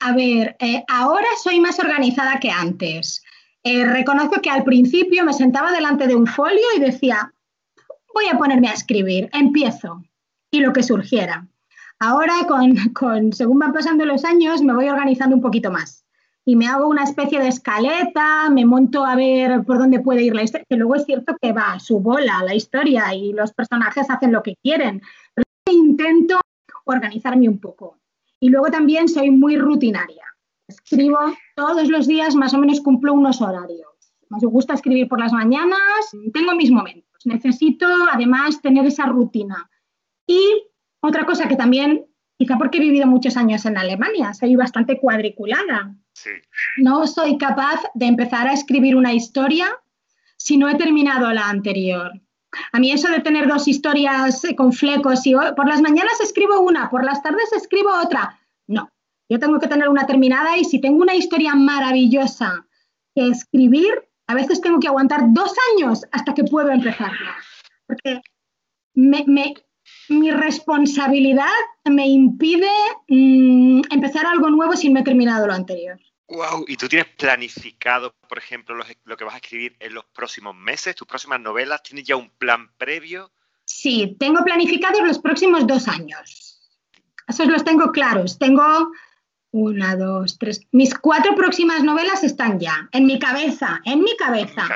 A 0.00 0.12
ver, 0.12 0.56
eh, 0.58 0.82
ahora 0.88 1.28
soy 1.42 1.60
más 1.60 1.78
organizada 1.78 2.40
que 2.40 2.50
antes. 2.50 3.22
Eh, 3.62 3.84
reconozco 3.84 4.40
que 4.40 4.50
al 4.50 4.64
principio 4.64 5.24
me 5.24 5.32
sentaba 5.32 5.70
delante 5.70 6.06
de 6.06 6.16
un 6.16 6.26
folio 6.26 6.64
y 6.76 6.80
decía, 6.80 7.32
voy 8.12 8.26
a 8.26 8.36
ponerme 8.36 8.68
a 8.68 8.72
escribir, 8.72 9.30
empiezo, 9.32 10.02
y 10.50 10.60
lo 10.60 10.72
que 10.72 10.82
surgiera. 10.82 11.46
Ahora, 12.00 12.34
según 13.30 13.58
van 13.60 13.72
pasando 13.72 14.04
los 14.04 14.24
años, 14.24 14.60
me 14.62 14.74
voy 14.74 14.88
organizando 14.88 15.36
un 15.36 15.42
poquito 15.42 15.70
más. 15.70 16.04
Y 16.44 16.56
me 16.56 16.66
hago 16.66 16.88
una 16.88 17.04
especie 17.04 17.38
de 17.38 17.46
escaleta, 17.46 18.50
me 18.50 18.64
monto 18.64 19.06
a 19.06 19.14
ver 19.14 19.62
por 19.62 19.78
dónde 19.78 20.00
puede 20.00 20.22
ir 20.22 20.34
la 20.34 20.42
historia, 20.42 20.66
que 20.68 20.76
luego 20.76 20.96
es 20.96 21.04
cierto 21.04 21.36
que 21.40 21.52
va 21.52 21.78
su 21.78 22.00
bola 22.00 22.42
la 22.44 22.56
historia 22.56 23.14
y 23.14 23.32
los 23.32 23.52
personajes 23.52 24.10
hacen 24.10 24.32
lo 24.32 24.42
que 24.42 24.56
quieren. 24.60 25.00
Pero 25.32 25.44
intento 25.70 26.40
organizarme 26.84 27.48
un 27.48 27.58
poco. 27.58 27.98
Y 28.40 28.48
luego 28.48 28.70
también 28.70 29.08
soy 29.08 29.30
muy 29.30 29.56
rutinaria. 29.56 30.24
Escribo 30.66 31.18
todos 31.54 31.88
los 31.88 32.06
días, 32.06 32.34
más 32.34 32.54
o 32.54 32.58
menos 32.58 32.80
cumplo 32.80 33.12
unos 33.12 33.40
horarios. 33.40 33.88
Me 34.30 34.38
gusta 34.48 34.74
escribir 34.74 35.08
por 35.08 35.20
las 35.20 35.32
mañanas, 35.32 35.78
tengo 36.32 36.54
mis 36.54 36.70
momentos. 36.70 37.26
Necesito 37.26 37.86
además 38.10 38.60
tener 38.62 38.86
esa 38.86 39.06
rutina. 39.06 39.70
Y 40.26 40.40
otra 41.00 41.26
cosa 41.26 41.48
que 41.48 41.56
también, 41.56 42.06
quizá 42.38 42.56
porque 42.56 42.78
he 42.78 42.80
vivido 42.80 43.06
muchos 43.06 43.36
años 43.36 43.66
en 43.66 43.76
Alemania, 43.76 44.32
soy 44.32 44.56
bastante 44.56 44.98
cuadriculada. 44.98 45.94
No 46.78 47.06
soy 47.06 47.38
capaz 47.38 47.80
de 47.94 48.06
empezar 48.06 48.46
a 48.46 48.52
escribir 48.52 48.96
una 48.96 49.12
historia 49.12 49.68
si 50.36 50.56
no 50.56 50.68
he 50.68 50.74
terminado 50.76 51.32
la 51.32 51.48
anterior. 51.48 52.12
A 52.72 52.78
mí 52.78 52.92
eso 52.92 53.08
de 53.08 53.20
tener 53.20 53.48
dos 53.48 53.66
historias 53.68 54.44
eh, 54.44 54.54
con 54.54 54.72
flecos 54.72 55.26
y 55.26 55.34
por 55.34 55.68
las 55.68 55.80
mañanas 55.80 56.20
escribo 56.20 56.60
una, 56.60 56.90
por 56.90 57.04
las 57.04 57.22
tardes 57.22 57.52
escribo 57.52 57.90
otra. 58.02 58.38
No, 58.66 58.90
yo 59.28 59.38
tengo 59.38 59.58
que 59.58 59.68
tener 59.68 59.88
una 59.88 60.06
terminada 60.06 60.56
y 60.58 60.64
si 60.64 60.80
tengo 60.80 61.02
una 61.02 61.14
historia 61.14 61.54
maravillosa 61.54 62.66
que 63.14 63.28
escribir, 63.28 64.08
a 64.26 64.34
veces 64.34 64.60
tengo 64.60 64.80
que 64.80 64.88
aguantar 64.88 65.32
dos 65.32 65.54
años 65.74 66.04
hasta 66.12 66.34
que 66.34 66.44
puedo 66.44 66.70
empezarla. 66.70 67.36
Porque 67.86 68.20
mi 68.94 70.30
responsabilidad 70.30 71.46
me 71.84 72.06
impide 72.08 72.70
mm, 73.08 73.82
empezar 73.90 74.26
algo 74.26 74.50
nuevo 74.50 74.76
sin 74.76 74.92
me 74.92 75.00
he 75.00 75.04
terminado 75.04 75.46
lo 75.46 75.52
anterior. 75.52 75.98
Wow, 76.32 76.64
¿y 76.66 76.78
tú 76.78 76.88
tienes 76.88 77.08
planificado, 77.08 78.14
por 78.26 78.38
ejemplo, 78.38 78.74
lo, 79.04 79.16
que 79.18 79.24
vas 79.24 79.34
a 79.34 79.36
escribir 79.36 79.76
en 79.78 79.92
los 79.92 80.06
próximos 80.06 80.56
meses, 80.56 80.96
tus 80.96 81.06
próximas 81.06 81.38
novelas? 81.38 81.82
¿Tienes 81.82 82.06
ya 82.06 82.16
un 82.16 82.30
plan 82.30 82.70
previo? 82.78 83.30
Sí, 83.66 84.16
tengo 84.18 84.42
planificados 84.42 85.02
los 85.02 85.18
próximos 85.18 85.66
dos 85.66 85.88
años. 85.88 86.58
Esos 87.28 87.48
los 87.48 87.64
tengo 87.64 87.92
claros. 87.92 88.38
Tengo 88.38 88.92
una, 89.50 89.94
dos, 89.94 90.38
tres. 90.38 90.66
Mis 90.72 90.94
cuatro 90.94 91.34
próximas 91.34 91.84
novelas 91.84 92.24
están 92.24 92.58
ya 92.58 92.88
en 92.92 93.04
mi 93.04 93.18
cabeza, 93.18 93.82
en 93.84 94.00
mi 94.00 94.16
cabeza. 94.16 94.66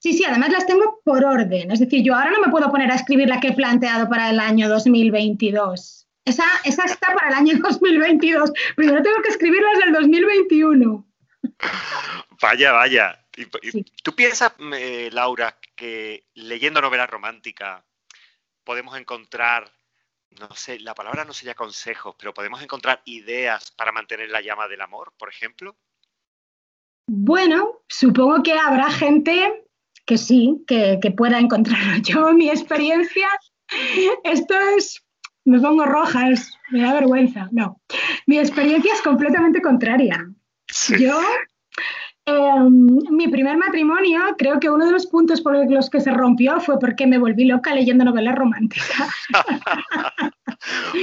Sí, 0.00 0.12
sí, 0.12 0.24
además 0.26 0.52
las 0.52 0.66
tengo 0.66 1.00
por 1.02 1.24
orden. 1.24 1.70
Es 1.70 1.80
decir, 1.80 2.02
yo 2.02 2.14
ahora 2.14 2.30
no 2.30 2.42
me 2.42 2.50
puedo 2.50 2.70
poner 2.70 2.90
a 2.90 2.96
escribir 2.96 3.28
la 3.28 3.40
que 3.40 3.48
he 3.48 3.52
planteado 3.54 4.06
para 4.10 4.28
el 4.28 4.38
año 4.38 4.68
2022. 4.68 6.09
Esa, 6.24 6.44
está 6.64 7.14
para 7.14 7.28
el 7.28 7.34
año 7.34 7.58
2022. 7.62 8.52
Primero 8.76 9.02
tengo 9.02 9.22
que 9.22 9.30
escribirlas 9.30 9.78
del 9.78 9.92
2021. 9.92 11.06
Vaya, 12.40 12.72
vaya. 12.72 13.26
¿Tú 14.02 14.14
piensas, 14.14 14.52
Laura, 15.12 15.58
que 15.74 16.26
leyendo 16.34 16.80
novelas 16.80 17.08
románticas 17.08 17.82
podemos 18.64 18.98
encontrar, 18.98 19.72
no 20.38 20.54
sé, 20.54 20.78
la 20.78 20.94
palabra 20.94 21.24
no 21.24 21.32
sería 21.32 21.54
consejos, 21.54 22.14
pero 22.18 22.34
podemos 22.34 22.62
encontrar 22.62 23.02
ideas 23.06 23.70
para 23.72 23.92
mantener 23.92 24.28
la 24.28 24.42
llama 24.42 24.68
del 24.68 24.82
amor, 24.82 25.12
por 25.18 25.28
ejemplo? 25.28 25.76
Bueno, 27.06 27.82
supongo 27.88 28.42
que 28.42 28.52
habrá 28.52 28.90
gente 28.90 29.64
que 30.06 30.18
sí, 30.18 30.62
que, 30.66 30.98
que 31.00 31.10
pueda 31.10 31.38
encontrarlo. 31.38 31.96
Yo, 32.02 32.32
mi 32.32 32.50
experiencia, 32.50 33.28
esto 34.24 34.54
es 34.76 35.02
me 35.50 35.60
pongo 35.60 35.84
rojas, 35.84 36.56
me 36.70 36.82
da 36.82 36.94
vergüenza. 36.94 37.48
No, 37.52 37.80
mi 38.26 38.38
experiencia 38.38 38.94
es 38.94 39.02
completamente 39.02 39.60
contraria. 39.60 40.26
Yo 40.98 41.20
Em, 42.26 42.98
mi 43.10 43.28
primer 43.28 43.56
matrimonio, 43.56 44.20
creo 44.36 44.60
que 44.60 44.68
uno 44.68 44.84
de 44.86 44.92
los 44.92 45.06
puntos 45.06 45.40
por 45.40 45.70
los 45.70 45.90
que 45.90 46.00
se 46.00 46.10
rompió 46.10 46.60
fue 46.60 46.78
porque 46.78 47.06
me 47.06 47.18
volví 47.18 47.44
loca 47.44 47.74
leyendo 47.74 48.04
novelas 48.04 48.34
románticas. 48.36 49.08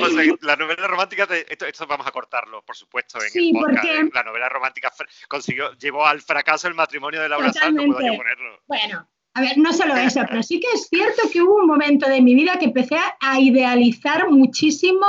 o 0.01 0.07
sea, 0.09 0.33
la 0.41 0.55
novela 0.55 0.87
romántica, 0.87 1.27
esto, 1.49 1.87
vamos 1.87 2.07
a 2.07 2.11
cortarlo, 2.11 2.63
por 2.63 2.75
supuesto, 2.75 3.21
en 3.21 3.29
sí, 3.29 3.49
el 3.49 3.53
podcast. 3.53 3.87
Porque... 3.87 4.09
La 4.13 4.23
novela 4.23 4.49
romántica 4.49 4.91
consiguió, 5.27 5.73
llevó 5.73 6.05
al 6.05 6.21
fracaso 6.21 6.67
el 6.67 6.75
matrimonio 6.75 7.21
de 7.21 7.29
Laura 7.29 7.51
Sanz, 7.51 7.73
no 7.73 7.85
puedo 7.85 8.07
yo 8.07 8.17
ponerlo. 8.17 8.61
Bueno, 8.67 9.09
a 9.37 9.41
ver, 9.41 9.55
no 9.59 9.71
solo 9.71 9.95
eso, 9.95 10.21
pero 10.27 10.41
sí 10.41 10.59
que 10.59 10.65
es 10.73 10.87
cierto 10.87 11.29
que 11.31 11.43
hubo 11.43 11.57
un 11.57 11.67
momento 11.67 12.09
de 12.09 12.21
mi 12.21 12.33
vida 12.33 12.57
que 12.57 12.65
empecé 12.65 12.95
a 13.21 13.39
idealizar 13.39 14.31
muchísimo 14.31 15.05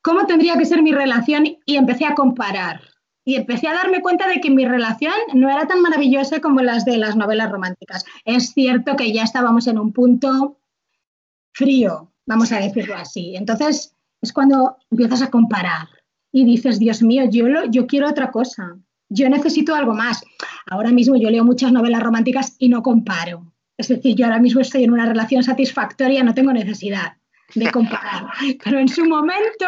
cómo 0.00 0.24
tendría 0.24 0.56
que 0.56 0.64
ser 0.64 0.82
mi 0.82 0.90
relación 0.90 1.44
y 1.66 1.76
empecé 1.76 2.06
a 2.06 2.14
comparar. 2.14 2.80
Y 3.22 3.34
empecé 3.34 3.68
a 3.68 3.74
darme 3.74 4.00
cuenta 4.00 4.26
de 4.26 4.40
que 4.40 4.50
mi 4.50 4.64
relación 4.64 5.12
no 5.34 5.50
era 5.50 5.66
tan 5.66 5.82
maravillosa 5.82 6.40
como 6.40 6.62
las 6.62 6.86
de 6.86 6.96
las 6.96 7.14
novelas 7.14 7.52
románticas. 7.52 8.06
Es 8.24 8.52
cierto 8.54 8.96
que 8.96 9.12
ya 9.12 9.24
estábamos 9.24 9.66
en 9.66 9.78
un 9.78 9.92
punto 9.92 10.58
frío, 11.52 12.10
vamos 12.24 12.52
a 12.52 12.60
decirlo 12.60 12.94
así. 12.96 13.36
Entonces 13.36 13.94
es 14.22 14.32
cuando 14.32 14.78
empiezas 14.90 15.20
a 15.20 15.30
comparar 15.30 15.88
y 16.32 16.46
dices, 16.46 16.78
Dios 16.78 17.02
mío, 17.02 17.24
yo, 17.30 17.48
lo, 17.48 17.66
yo 17.66 17.86
quiero 17.86 18.08
otra 18.08 18.30
cosa 18.30 18.78
yo 19.08 19.28
necesito 19.28 19.74
algo 19.74 19.94
más. 19.94 20.22
Ahora 20.66 20.90
mismo 20.90 21.16
yo 21.16 21.30
leo 21.30 21.44
muchas 21.44 21.72
novelas 21.72 22.02
románticas 22.02 22.56
y 22.58 22.68
no 22.68 22.82
comparo. 22.82 23.52
Es 23.76 23.88
decir, 23.88 24.14
yo 24.14 24.26
ahora 24.26 24.38
mismo 24.38 24.60
estoy 24.60 24.84
en 24.84 24.92
una 24.92 25.06
relación 25.06 25.42
satisfactoria, 25.42 26.22
no 26.22 26.34
tengo 26.34 26.52
necesidad 26.52 27.14
de 27.54 27.70
comparar. 27.70 28.26
Pero 28.64 28.78
en 28.78 28.88
su 28.88 29.04
momento 29.04 29.66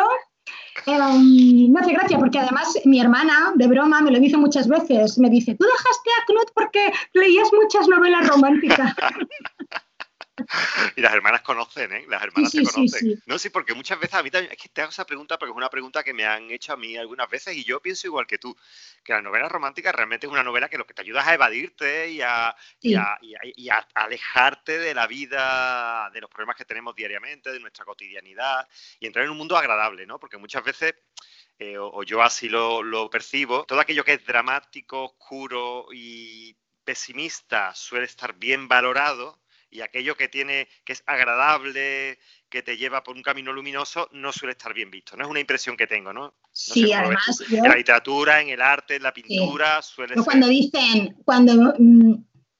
em, 0.86 1.72
me 1.72 1.80
hace 1.80 1.92
gracia 1.92 2.18
porque 2.18 2.38
además 2.38 2.78
mi 2.84 3.00
hermana, 3.00 3.52
de 3.56 3.66
broma, 3.66 4.00
me 4.00 4.10
lo 4.10 4.20
dice 4.20 4.36
muchas 4.36 4.68
veces. 4.68 5.18
Me 5.18 5.30
dice, 5.30 5.54
tú 5.54 5.64
dejaste 5.64 6.10
a 6.10 6.24
Knut 6.26 6.50
porque 6.54 6.92
leías 7.14 7.48
muchas 7.52 7.88
novelas 7.88 8.28
románticas. 8.28 8.94
y 10.96 11.00
las 11.00 11.14
hermanas 11.14 11.42
conocen, 11.42 11.92
¿eh? 11.92 12.04
Las 12.08 12.22
hermanas 12.22 12.50
se 12.50 12.62
conocen. 12.62 13.22
no, 13.26 13.38
sí, 13.38 13.50
porque 13.50 13.74
muchas 13.74 13.98
veces 13.98 14.14
a 14.14 14.22
mí 14.22 14.30
también, 14.30 14.52
es 14.52 14.58
que 14.58 14.68
te 14.68 14.82
hago 14.82 14.90
esa 14.90 15.06
pregunta 15.06 15.38
porque 15.38 15.50
es 15.50 15.56
una 15.56 15.70
pregunta 15.70 16.04
que 16.04 16.12
me 16.12 16.26
han 16.26 16.50
hecho 16.50 16.72
a 16.72 16.76
mí 16.76 16.96
algunas 16.96 17.28
veces 17.30 17.56
y 17.56 17.64
yo 17.64 17.80
pienso 17.80 18.06
igual 18.06 18.26
que 18.26 18.38
tú, 18.38 18.56
que 19.02 19.12
la 19.12 19.22
novela 19.22 19.48
romántica 19.48 19.92
realmente 19.92 20.26
es 20.26 20.32
una 20.32 20.42
novela 20.42 20.68
que 20.68 20.78
lo 20.78 20.86
que 20.86 20.94
te 20.94 21.02
ayuda 21.02 21.22
es 21.22 21.28
a 21.28 21.34
evadirte 21.34 22.10
y 22.10 22.20
a, 22.20 22.54
y 22.80 22.94
a, 22.94 23.88
alejarte 23.94 24.78
de 24.78 24.94
la 24.94 25.06
vida, 25.06 26.10
de 26.10 26.20
los 26.20 26.30
problemas 26.30 26.56
que 26.56 26.64
tenemos 26.64 26.94
diariamente, 26.94 27.52
de 27.52 27.60
nuestra 27.60 27.84
cotidianidad 27.84 28.68
y 29.00 29.06
entrar 29.06 29.24
en 29.24 29.30
un 29.30 29.38
mundo 29.38 29.56
agradable, 29.56 30.06
¿no? 30.06 30.18
Porque 30.18 30.38
muchas 30.38 30.64
veces... 30.64 30.94
Eh, 31.58 31.78
o, 31.78 32.02
yo 32.02 32.22
así 32.22 32.50
lo, 32.50 32.82
lo 32.82 33.08
percibo, 33.08 33.64
todo 33.64 33.80
aquello 33.80 34.04
que 34.04 34.12
es 34.12 34.26
dramático, 34.26 35.04
oscuro 35.04 35.86
y 35.90 36.54
pesimista 36.84 37.74
suele 37.74 38.04
estar 38.04 38.34
bien 38.34 38.68
valorado 38.68 39.38
y 39.70 39.80
aquello 39.80 40.16
que 40.16 40.28
tiene 40.28 40.68
que 40.84 40.92
es 40.92 41.02
agradable, 41.06 42.18
que 42.48 42.62
te 42.62 42.76
lleva 42.76 43.02
por 43.02 43.16
un 43.16 43.22
camino 43.22 43.52
luminoso, 43.52 44.08
no 44.12 44.32
suele 44.32 44.52
estar 44.52 44.72
bien 44.72 44.90
visto. 44.90 45.16
No 45.16 45.24
es 45.24 45.30
una 45.30 45.40
impresión 45.40 45.76
que 45.76 45.86
tengo, 45.86 46.12
¿no? 46.12 46.34
sí, 46.52 46.92
además. 46.92 47.42
en 47.50 47.62
la 47.62 47.76
literatura, 47.76 48.40
en 48.40 48.48
el 48.48 48.62
arte, 48.62 48.96
en 48.96 49.02
la 49.02 49.12
pintura, 49.12 49.82
suele 49.82 50.14
ser. 50.14 50.24
Cuando 50.24 50.48
dicen, 50.48 51.16
cuando 51.24 51.74
mm, 51.78 52.14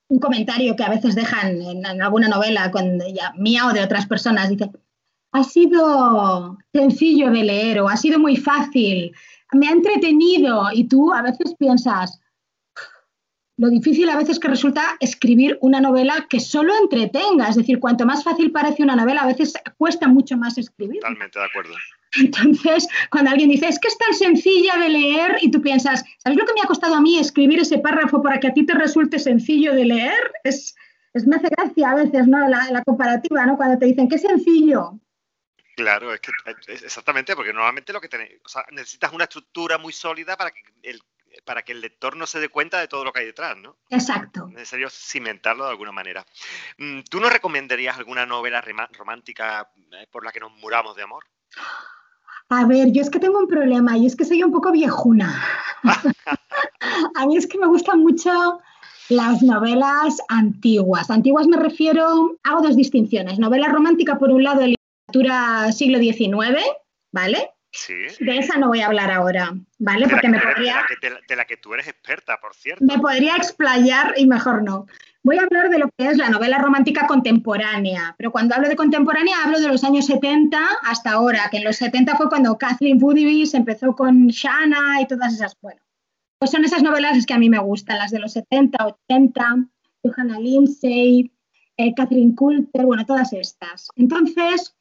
un 0.08 0.18
comentario 0.18 0.76
que 0.76 0.84
a 0.84 0.90
veces 0.90 1.14
dejan 1.14 1.60
en, 1.62 2.02
alguna 2.02 2.28
novela, 2.28 2.70
cuando 2.70 3.06
ya, 3.08 3.32
mía 3.36 3.66
o 3.66 3.72
de 3.72 3.82
otras 3.82 4.06
personas, 4.06 4.50
dice, 4.50 4.70
ha 5.32 5.44
sido 5.44 6.58
sencillo 6.72 7.30
de 7.30 7.44
leer 7.44 7.80
o 7.80 7.88
ha 7.88 7.96
sido 7.96 8.18
muy 8.18 8.36
fácil, 8.36 9.12
me 9.52 9.68
ha 9.68 9.72
entretenido, 9.72 10.68
y 10.72 10.84
tú 10.84 11.12
a 11.12 11.22
veces 11.22 11.54
piensas, 11.58 12.20
lo 13.58 13.68
difícil 13.70 14.08
a 14.10 14.16
veces 14.16 14.38
que 14.38 14.48
resulta 14.48 14.96
escribir 15.00 15.58
una 15.62 15.80
novela 15.80 16.26
que 16.28 16.40
solo 16.40 16.74
entretenga, 16.82 17.48
es 17.48 17.56
decir, 17.56 17.80
cuanto 17.80 18.04
más 18.04 18.22
fácil 18.22 18.52
parece 18.52 18.82
una 18.82 18.96
novela, 18.96 19.22
a 19.22 19.26
veces 19.26 19.54
cuesta 19.78 20.08
mucho 20.08 20.36
más 20.36 20.58
escribir. 20.58 21.00
Totalmente 21.00 21.38
de 21.38 21.44
acuerdo. 21.44 21.74
Entonces, 22.18 22.86
cuando 23.10 23.30
alguien 23.30 23.50
dice, 23.50 23.68
es 23.68 23.78
que 23.78 23.88
es 23.88 23.98
tan 23.98 24.14
sencilla 24.14 24.76
de 24.78 24.88
leer 24.88 25.38
y 25.40 25.50
tú 25.50 25.60
piensas, 25.60 26.04
¿sabes 26.18 26.38
lo 26.38 26.44
que 26.44 26.52
me 26.54 26.60
ha 26.62 26.66
costado 26.66 26.94
a 26.94 27.00
mí 27.00 27.18
escribir 27.18 27.60
ese 27.60 27.78
párrafo 27.78 28.22
para 28.22 28.40
que 28.40 28.48
a 28.48 28.54
ti 28.54 28.64
te 28.64 28.74
resulte 28.74 29.18
sencillo 29.18 29.74
de 29.74 29.86
leer? 29.86 30.32
Es, 30.44 30.74
es 31.14 31.26
me 31.26 31.36
hace 31.36 31.48
gracia 31.48 31.90
a 31.90 31.94
veces, 31.94 32.26
¿no? 32.26 32.46
La, 32.48 32.82
comparativa, 32.84 33.44
¿no? 33.46 33.56
Cuando 33.56 33.78
te 33.78 33.86
dicen, 33.86 34.08
qué 34.08 34.18
sencillo. 34.18 35.00
Claro, 35.76 36.14
es 36.14 36.20
que 36.20 36.30
exactamente, 36.84 37.36
porque 37.36 37.52
normalmente 37.52 37.92
lo 37.92 38.00
que 38.00 38.08
tenés, 38.08 38.30
o 38.44 38.48
sea, 38.48 38.64
necesitas 38.70 39.12
una 39.12 39.24
estructura 39.24 39.76
muy 39.76 39.92
sólida 39.92 40.36
para 40.36 40.50
que 40.50 40.60
el 40.82 41.02
para 41.44 41.62
que 41.62 41.72
el 41.72 41.80
lector 41.80 42.16
no 42.16 42.26
se 42.26 42.40
dé 42.40 42.48
cuenta 42.48 42.80
de 42.80 42.88
todo 42.88 43.04
lo 43.04 43.12
que 43.12 43.20
hay 43.20 43.26
detrás, 43.26 43.56
¿no? 43.56 43.76
Exacto. 43.90 44.46
Es 44.48 44.54
necesario 44.54 44.88
cimentarlo 44.90 45.64
de 45.64 45.70
alguna 45.70 45.92
manera. 45.92 46.24
Mm, 46.78 47.00
¿Tú 47.10 47.20
nos 47.20 47.32
recomendarías 47.32 47.96
alguna 47.96 48.26
novela 48.26 48.62
romántica 48.92 49.70
eh, 49.92 50.06
por 50.10 50.24
la 50.24 50.32
que 50.32 50.40
nos 50.40 50.52
muramos 50.52 50.96
de 50.96 51.02
amor? 51.02 51.24
A 52.48 52.64
ver, 52.64 52.92
yo 52.92 53.02
es 53.02 53.10
que 53.10 53.18
tengo 53.18 53.38
un 53.38 53.48
problema 53.48 53.96
y 53.98 54.06
es 54.06 54.14
que 54.14 54.24
soy 54.24 54.42
un 54.42 54.52
poco 54.52 54.70
viejuna. 54.70 55.42
a 57.16 57.26
mí 57.26 57.36
es 57.36 57.46
que 57.46 57.58
me 57.58 57.66
gustan 57.66 58.00
mucho 58.00 58.60
las 59.08 59.42
novelas 59.42 60.18
antiguas. 60.28 61.10
Antiguas 61.10 61.46
me 61.46 61.56
refiero, 61.56 62.36
hago 62.44 62.62
dos 62.62 62.76
distinciones. 62.76 63.38
Novela 63.38 63.68
romántica, 63.68 64.18
por 64.18 64.30
un 64.30 64.44
lado, 64.44 64.60
de 64.60 64.76
literatura 65.08 65.72
siglo 65.72 65.98
XIX, 65.98 66.62
¿vale? 67.12 67.50
De 68.20 68.38
esa 68.38 68.56
no 68.58 68.68
voy 68.68 68.80
a 68.80 68.86
hablar 68.86 69.10
ahora, 69.10 69.54
¿vale? 69.78 70.08
Porque 70.08 70.28
me 70.28 70.40
podría... 70.40 70.84
De 71.28 71.36
la, 71.36 71.44
que, 71.44 71.56
tú 71.56 71.74
eres 71.74 71.88
experta, 71.88 72.38
por 72.40 72.54
cierto. 72.54 72.84
Me 72.84 72.98
podría 72.98 73.36
explayar 73.36 74.14
y 74.16 74.26
mejor 74.26 74.62
no. 74.62 74.86
Voy 75.22 75.38
a 75.38 75.42
hablar 75.42 75.70
de 75.70 75.78
lo 75.78 75.90
que 75.96 76.08
es 76.08 76.16
la 76.16 76.30
novela 76.30 76.58
romántica 76.58 77.06
contemporánea, 77.06 78.14
pero 78.16 78.30
cuando 78.30 78.54
hablo 78.54 78.68
de 78.68 78.76
contemporánea 78.76 79.42
hablo 79.44 79.58
de 79.58 79.68
los 79.68 79.82
años 79.82 80.06
70 80.06 80.58
hasta 80.84 81.12
ahora, 81.12 81.48
que 81.50 81.56
en 81.56 81.64
los 81.64 81.76
70 81.76 82.16
fue 82.16 82.28
cuando 82.28 82.56
Kathleen 82.56 83.02
Woodbridge 83.02 83.54
empezó 83.54 83.94
con 83.96 84.28
Shanna 84.28 85.00
y 85.00 85.06
todas 85.06 85.34
esas, 85.34 85.56
bueno, 85.60 85.80
pues 86.38 86.52
son 86.52 86.64
esas 86.64 86.82
novelas 86.82 87.26
que 87.26 87.34
a 87.34 87.38
mí 87.38 87.50
me 87.50 87.58
gustan, 87.58 87.98
las 87.98 88.12
de 88.12 88.20
los 88.20 88.34
70, 88.34 88.86
80, 89.08 89.66
Johanna 90.04 90.38
Lindsay, 90.38 91.32
eh, 91.76 91.94
Catherine 91.94 92.34
Coulter, 92.34 92.86
bueno, 92.86 93.04
todas 93.04 93.32
estas. 93.32 93.88
Entonces, 93.96 94.75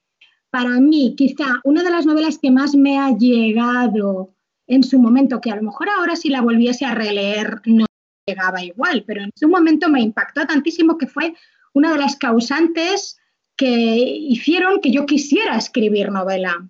para 0.56 0.80
mí, 0.80 1.15
quizá 1.18 1.60
una 1.65 1.84
de 1.84 1.89
las 1.89 2.06
novelas 2.06 2.38
que 2.38 2.50
más 2.50 2.76
me 2.76 2.98
ha 2.98 3.10
llegado 3.10 4.38
en 4.68 4.84
su 4.84 5.00
momento, 5.00 5.41
que 5.41 5.52
a 5.52 5.58
lo 5.58 5.63
mejor 5.63 5.89
ahora 5.89 6.15
si 6.15 6.30
la 6.30 6.39
volviese 6.39 6.86
a 6.86 6.96
releer 6.96 7.60
no 7.65 7.86
llegaba 8.26 8.63
igual, 8.63 9.04
pero 9.06 9.22
en 9.22 9.32
su 9.36 9.50
momento 9.50 9.89
me 9.89 10.00
impactó 10.00 10.48
tantísimo 10.48 10.98
que 10.98 11.08
fue 11.08 11.36
una 11.74 11.91
de 11.91 11.98
las 11.98 12.15
causantes 12.15 13.20
que 13.58 13.68
hicieron 13.68 14.80
que 14.80 14.91
yo 14.91 15.06
quisiera 15.06 15.58
escribir 15.58 16.10
novela. 16.10 16.65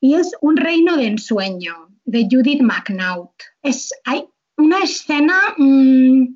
Y 0.00 0.14
es 0.16 0.32
Un 0.40 0.56
reino 0.56 0.96
de 0.96 1.06
ensueño, 1.06 1.90
de 2.06 2.26
Judith 2.28 2.60
McNaught. 2.60 3.30
Es, 3.62 3.92
hay 4.04 4.24
una 4.56 4.78
escena 4.82 5.38
mm, 5.58 6.34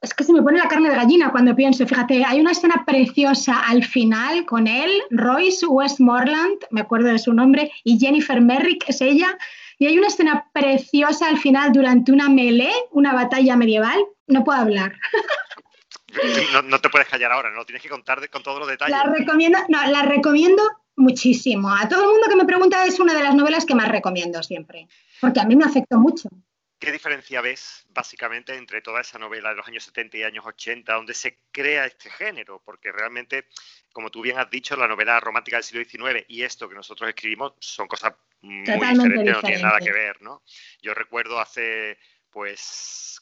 es 0.00 0.14
que 0.14 0.24
se 0.24 0.32
me 0.32 0.42
pone 0.42 0.58
la 0.58 0.68
carne 0.68 0.90
de 0.90 0.96
gallina 0.96 1.30
cuando 1.30 1.56
pienso, 1.56 1.86
fíjate, 1.86 2.24
hay 2.24 2.40
una 2.40 2.52
escena 2.52 2.84
preciosa 2.86 3.60
al 3.60 3.84
final 3.84 4.44
con 4.46 4.66
él, 4.66 4.90
Royce 5.10 5.66
Westmoreland, 5.66 6.58
me 6.70 6.82
acuerdo 6.82 7.08
de 7.08 7.18
su 7.18 7.32
nombre, 7.32 7.72
y 7.82 7.98
Jennifer 7.98 8.40
Merrick 8.40 8.88
es 8.88 9.00
ella, 9.00 9.36
y 9.78 9.86
hay 9.86 9.98
una 9.98 10.08
escena 10.08 10.46
preciosa 10.52 11.28
al 11.28 11.38
final 11.38 11.72
durante 11.72 12.12
una 12.12 12.28
melee, 12.28 12.72
una 12.92 13.12
batalla 13.12 13.56
medieval, 13.56 13.98
no 14.26 14.44
puedo 14.44 14.60
hablar. 14.60 14.94
No, 16.64 16.80
te 16.80 16.88
puedes 16.88 17.06
callar 17.06 17.30
ahora, 17.30 17.50
no 17.50 17.64
tienes 17.64 17.82
que 17.82 17.88
contar 17.90 18.28
con 18.30 18.42
todos 18.42 18.58
los 18.58 18.66
detalles. 18.66 18.96
La 18.96 19.04
recomiendo, 19.04 19.58
no, 19.68 19.86
la 19.86 20.02
recomiendo 20.02 20.62
muchísimo. 20.96 21.70
A 21.70 21.86
todo 21.88 22.04
el 22.04 22.08
mundo 22.08 22.26
que 22.28 22.34
me 22.34 22.46
pregunta 22.46 22.84
es 22.86 22.98
una 22.98 23.14
de 23.14 23.22
las 23.22 23.34
novelas 23.34 23.66
que 23.66 23.74
más 23.74 23.88
recomiendo 23.88 24.42
siempre, 24.42 24.88
porque 25.20 25.38
a 25.38 25.44
mí 25.44 25.54
me 25.54 25.64
afectó 25.64 25.98
mucho. 25.98 26.30
¿Qué 26.78 26.92
diferencia 26.92 27.40
ves 27.40 27.84
básicamente 27.88 28.54
entre 28.54 28.80
toda 28.82 29.00
esa 29.00 29.18
novela 29.18 29.48
de 29.48 29.56
los 29.56 29.66
años 29.66 29.82
70 29.84 30.16
y 30.18 30.22
años 30.22 30.46
80 30.46 30.94
donde 30.94 31.12
se 31.12 31.40
crea 31.50 31.86
este 31.86 32.08
género? 32.08 32.62
Porque 32.64 32.92
realmente, 32.92 33.48
como 33.92 34.10
tú 34.10 34.22
bien 34.22 34.38
has 34.38 34.48
dicho, 34.48 34.76
la 34.76 34.86
novela 34.86 35.18
romántica 35.18 35.56
del 35.56 35.64
siglo 35.64 35.84
XIX 35.84 36.24
y 36.28 36.42
esto 36.42 36.68
que 36.68 36.76
nosotros 36.76 37.08
escribimos 37.08 37.54
son 37.58 37.88
cosas 37.88 38.14
muy 38.42 38.62
diferentes, 38.62 39.34
no 39.34 39.42
tienen 39.42 39.62
nada 39.62 39.80
que 39.80 39.90
ver, 39.90 40.22
¿no? 40.22 40.44
Yo 40.80 40.94
recuerdo 40.94 41.40
hace, 41.40 41.98
pues, 42.30 43.20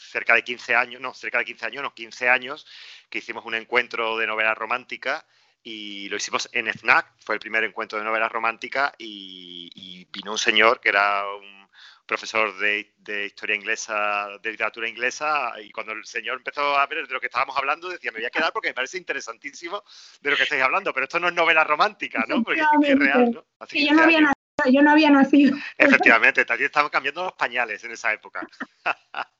cerca 0.00 0.34
de 0.34 0.42
15 0.42 0.74
años, 0.74 1.00
no, 1.00 1.14
cerca 1.14 1.38
de 1.38 1.44
15 1.44 1.66
años, 1.66 1.82
no, 1.84 1.94
15 1.94 2.28
años, 2.28 2.66
que 3.08 3.18
hicimos 3.18 3.44
un 3.44 3.54
encuentro 3.54 4.16
de 4.18 4.26
novela 4.26 4.54
romántica 4.54 5.24
y 5.62 6.08
lo 6.08 6.16
hicimos 6.16 6.48
en 6.52 6.66
FNAC, 6.66 7.06
fue 7.20 7.36
el 7.36 7.40
primer 7.40 7.62
encuentro 7.62 7.98
de 7.98 8.04
novela 8.04 8.28
romántica 8.28 8.92
y, 8.98 9.70
y 9.74 10.04
vino 10.10 10.32
un 10.32 10.38
señor 10.38 10.80
que 10.80 10.88
era 10.88 11.24
un 11.34 11.65
profesor 12.06 12.56
de, 12.58 13.26
historia 13.26 13.56
inglesa, 13.56 14.28
de 14.40 14.50
literatura 14.50 14.88
inglesa, 14.88 15.52
y 15.62 15.70
cuando 15.70 15.92
el 15.92 16.04
señor 16.04 16.36
empezó 16.36 16.78
a 16.78 16.86
ver 16.86 17.06
de 17.06 17.12
lo 17.12 17.20
que 17.20 17.26
estábamos 17.26 17.56
hablando, 17.56 17.88
decía, 17.88 18.12
me 18.12 18.20
voy 18.20 18.26
a 18.26 18.30
quedar 18.30 18.52
porque 18.52 18.68
me 18.68 18.74
parece 18.74 18.96
interesantísimo 18.96 19.82
de 20.20 20.30
lo 20.30 20.36
que 20.36 20.44
estáis 20.44 20.62
hablando, 20.62 20.94
pero 20.94 21.04
esto 21.04 21.18
no 21.18 21.28
es 21.28 21.34
novela 21.34 21.64
romántica, 21.64 22.24
¿no? 22.28 22.42
Porque 22.42 22.60
es, 22.60 22.98
real, 22.98 23.30
¿no? 23.32 23.44
yo, 23.70 23.92
no 23.92 24.02
había 24.02 24.20
nacido, 24.20 24.72
yo 24.72 24.82
no 24.82 24.90
había 24.92 25.10
nacido. 25.10 25.56
Efectivamente, 25.76 26.44
también 26.44 26.66
estaban 26.66 26.90
cambiando 26.90 27.24
los 27.24 27.32
pañales 27.32 27.82
en 27.84 27.90
esa 27.90 28.12
época. 28.12 28.46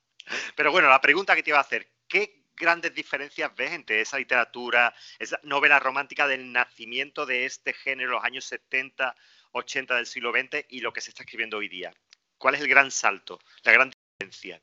Pero 0.57 0.73
bueno, 0.73 0.89
la 0.89 1.01
pregunta 1.01 1.37
que 1.37 1.43
te 1.43 1.51
iba 1.51 1.59
a 1.59 1.63
hacer, 1.63 1.89
¿qué 2.09 2.47
grandes 2.57 2.95
diferencias 2.95 3.55
ves 3.55 3.73
entre 3.73 4.01
esa 4.01 4.19
literatura, 4.19 4.93
esa 5.19 5.39
novela 5.43 5.79
romántica 5.79 6.27
del 6.27 6.53
nacimiento 6.53 7.27
de 7.27 7.45
este 7.45 7.73
género, 7.73 8.13
los 8.13 8.25
años 8.25 8.45
70, 8.47 9.15
80 9.53 9.95
del 9.95 10.07
siglo 10.07 10.33
XX 10.33 10.65
y 10.71 10.81
lo 10.81 10.93
que 10.93 11.01
se 11.01 11.11
está 11.11 11.23
escribiendo 11.23 11.59
hoy 11.59 11.69
día? 11.69 11.93
¿Cuál 12.39 12.55
es 12.55 12.61
el 12.61 12.69
gran 12.69 12.91
salto, 12.91 13.39
la 13.65 13.73
gran 13.73 13.91
diferencia? 13.91 14.63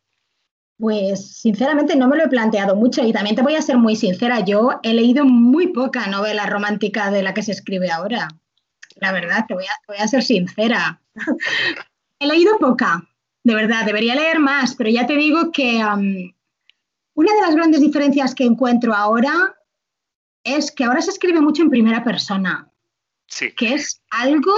Pues 0.77 1.37
sinceramente 1.37 1.95
no 1.95 2.07
me 2.07 2.17
lo 2.17 2.25
he 2.25 2.29
planteado 2.29 2.75
mucho 2.75 3.03
y 3.05 3.13
también 3.13 3.35
te 3.35 3.41
voy 3.41 3.55
a 3.55 3.61
ser 3.61 3.77
muy 3.77 3.95
sincera, 3.95 4.39
yo 4.41 4.79
he 4.83 4.93
leído 4.93 5.23
muy 5.25 5.67
poca 5.67 6.07
novela 6.07 6.45
romántica 6.45 7.11
de 7.11 7.23
la 7.23 7.33
que 7.33 7.43
se 7.43 7.51
escribe 7.51 7.91
ahora. 7.91 8.27
La 8.95 9.11
verdad, 9.11 9.45
te 9.47 9.53
voy 9.53 9.65
a, 9.65 9.71
voy 9.87 9.97
a 9.97 10.07
ser 10.07 10.23
sincera. 10.23 11.01
he 12.19 12.27
leído 12.27 12.57
poca, 12.57 13.07
de 13.43 13.55
verdad, 13.55 13.85
debería 13.85 14.15
leer 14.15 14.39
más, 14.39 14.75
pero 14.75 14.89
ya 14.89 15.05
te 15.05 15.15
digo 15.15 15.51
que 15.51 15.83
una 17.13 17.33
de 17.33 17.41
las 17.41 17.55
grandes 17.55 17.81
diferencias 17.81 18.33
que 18.33 18.45
encuentro 18.45 18.93
ahora 18.93 19.55
es 20.43 20.71
que 20.71 20.83
ahora 20.83 21.01
se 21.01 21.11
escribe 21.11 21.41
mucho 21.41 21.61
en 21.61 21.69
primera 21.69 22.03
persona, 22.03 22.69
sí. 23.27 23.51
que 23.53 23.73
es 23.73 24.01
algo 24.09 24.53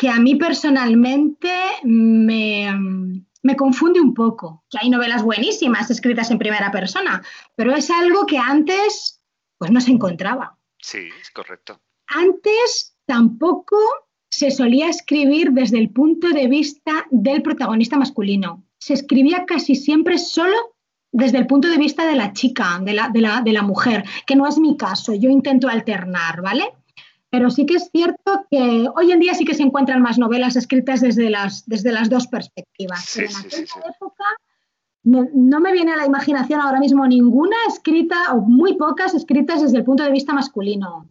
que 0.00 0.08
a 0.08 0.18
mí 0.18 0.34
personalmente 0.36 1.52
me, 1.82 2.72
me 3.42 3.54
confunde 3.54 4.00
un 4.00 4.14
poco. 4.14 4.64
Que 4.70 4.78
hay 4.80 4.88
novelas 4.88 5.22
buenísimas 5.22 5.90
escritas 5.90 6.30
en 6.30 6.38
primera 6.38 6.70
persona, 6.70 7.22
pero 7.54 7.74
es 7.74 7.90
algo 7.90 8.24
que 8.24 8.38
antes 8.38 9.20
pues 9.58 9.70
no 9.70 9.78
se 9.78 9.90
encontraba. 9.90 10.56
Sí, 10.78 11.10
es 11.20 11.30
correcto. 11.30 11.82
Antes 12.06 12.96
tampoco 13.04 13.76
se 14.30 14.50
solía 14.50 14.88
escribir 14.88 15.50
desde 15.50 15.78
el 15.78 15.90
punto 15.90 16.30
de 16.30 16.48
vista 16.48 17.06
del 17.10 17.42
protagonista 17.42 17.98
masculino. 17.98 18.64
Se 18.78 18.94
escribía 18.94 19.44
casi 19.44 19.74
siempre 19.74 20.16
solo 20.16 20.56
desde 21.12 21.36
el 21.36 21.46
punto 21.46 21.68
de 21.68 21.76
vista 21.76 22.06
de 22.06 22.16
la 22.16 22.32
chica, 22.32 22.80
de 22.80 22.94
la, 22.94 23.10
de 23.10 23.20
la, 23.20 23.42
de 23.42 23.52
la 23.52 23.62
mujer, 23.62 24.04
que 24.26 24.34
no 24.34 24.48
es 24.48 24.56
mi 24.56 24.78
caso, 24.78 25.12
yo 25.12 25.28
intento 25.28 25.68
alternar, 25.68 26.40
¿vale? 26.40 26.72
Pero 27.30 27.50
sí 27.50 27.64
que 27.64 27.76
es 27.76 27.90
cierto 27.92 28.46
que 28.50 28.88
hoy 28.94 29.12
en 29.12 29.20
día 29.20 29.34
sí 29.34 29.44
que 29.44 29.54
se 29.54 29.62
encuentran 29.62 30.02
más 30.02 30.18
novelas 30.18 30.56
escritas 30.56 31.00
desde 31.00 31.30
las, 31.30 31.64
desde 31.66 31.92
las 31.92 32.10
dos 32.10 32.26
perspectivas. 32.26 33.16
en 33.16 33.36
aquella 33.36 33.80
época 33.94 34.24
no 35.02 35.60
me 35.60 35.72
viene 35.72 35.92
a 35.92 35.96
la 35.96 36.06
imaginación 36.06 36.60
ahora 36.60 36.78
mismo 36.78 37.06
ninguna 37.06 37.56
escrita 37.68 38.34
o 38.34 38.42
muy 38.42 38.76
pocas 38.76 39.14
escritas 39.14 39.62
desde 39.62 39.78
el 39.78 39.84
punto 39.84 40.02
de 40.02 40.10
vista 40.10 40.34
masculino. 40.34 41.08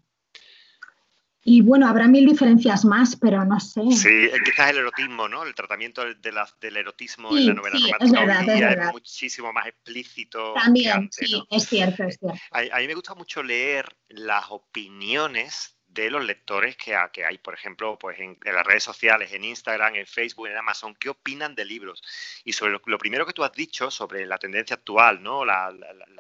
Y 1.41 1.61
bueno, 1.61 1.87
habrá 1.87 2.07
mil 2.07 2.27
diferencias 2.27 2.85
más, 2.85 3.15
pero 3.15 3.43
no 3.45 3.59
sé. 3.59 3.81
Sí, 3.91 4.29
quizás 4.45 4.71
el 4.71 4.79
erotismo, 4.79 5.27
¿no? 5.27 5.43
El 5.43 5.55
tratamiento 5.55 6.03
del 6.03 6.77
erotismo 6.77 7.35
en 7.35 7.47
la 7.47 7.53
novela 7.53 7.79
romántica 7.99 8.73
es, 8.73 8.91
muchísimo 8.91 9.53
más 9.53 9.65
explícito. 9.67 10.53
También, 10.53 11.09
sí, 11.11 11.41
es 11.49 11.67
cierto, 11.67 12.03
es 12.03 12.19
cierto. 12.19 12.39
A, 12.51 12.59
a, 12.77 12.79
mí 12.79 12.87
me 12.87 12.93
gusta 12.93 13.15
mucho 13.15 13.41
leer 13.41 13.85
las 14.09 14.45
opiniones 14.51 15.78
de 15.89 16.11
los 16.11 16.23
lectores 16.23 16.77
que, 16.77 16.95
que 17.11 17.25
hay, 17.25 17.39
por 17.39 17.55
ejemplo, 17.55 17.97
pues 17.97 18.19
en, 18.19 18.37
las 18.43 18.65
redes 18.65 18.83
sociales, 18.83 19.33
en 19.33 19.43
Instagram, 19.43 19.95
en 19.95 20.05
Facebook, 20.05 20.47
en 20.47 20.55
Amazon, 20.55 20.95
¿qué 20.95 21.09
opinan 21.09 21.55
de 21.55 21.65
libros? 21.65 22.03
Y 22.43 22.53
sobre 22.53 22.79
lo, 22.85 22.97
primero 22.97 23.25
que 23.25 23.33
tú 23.33 23.43
has 23.43 23.51
dicho 23.53 23.89
sobre 23.89 24.25
la 24.27 24.37
tendencia 24.37 24.75
actual, 24.75 25.21
¿no? 25.23 25.43
La, 25.43 25.73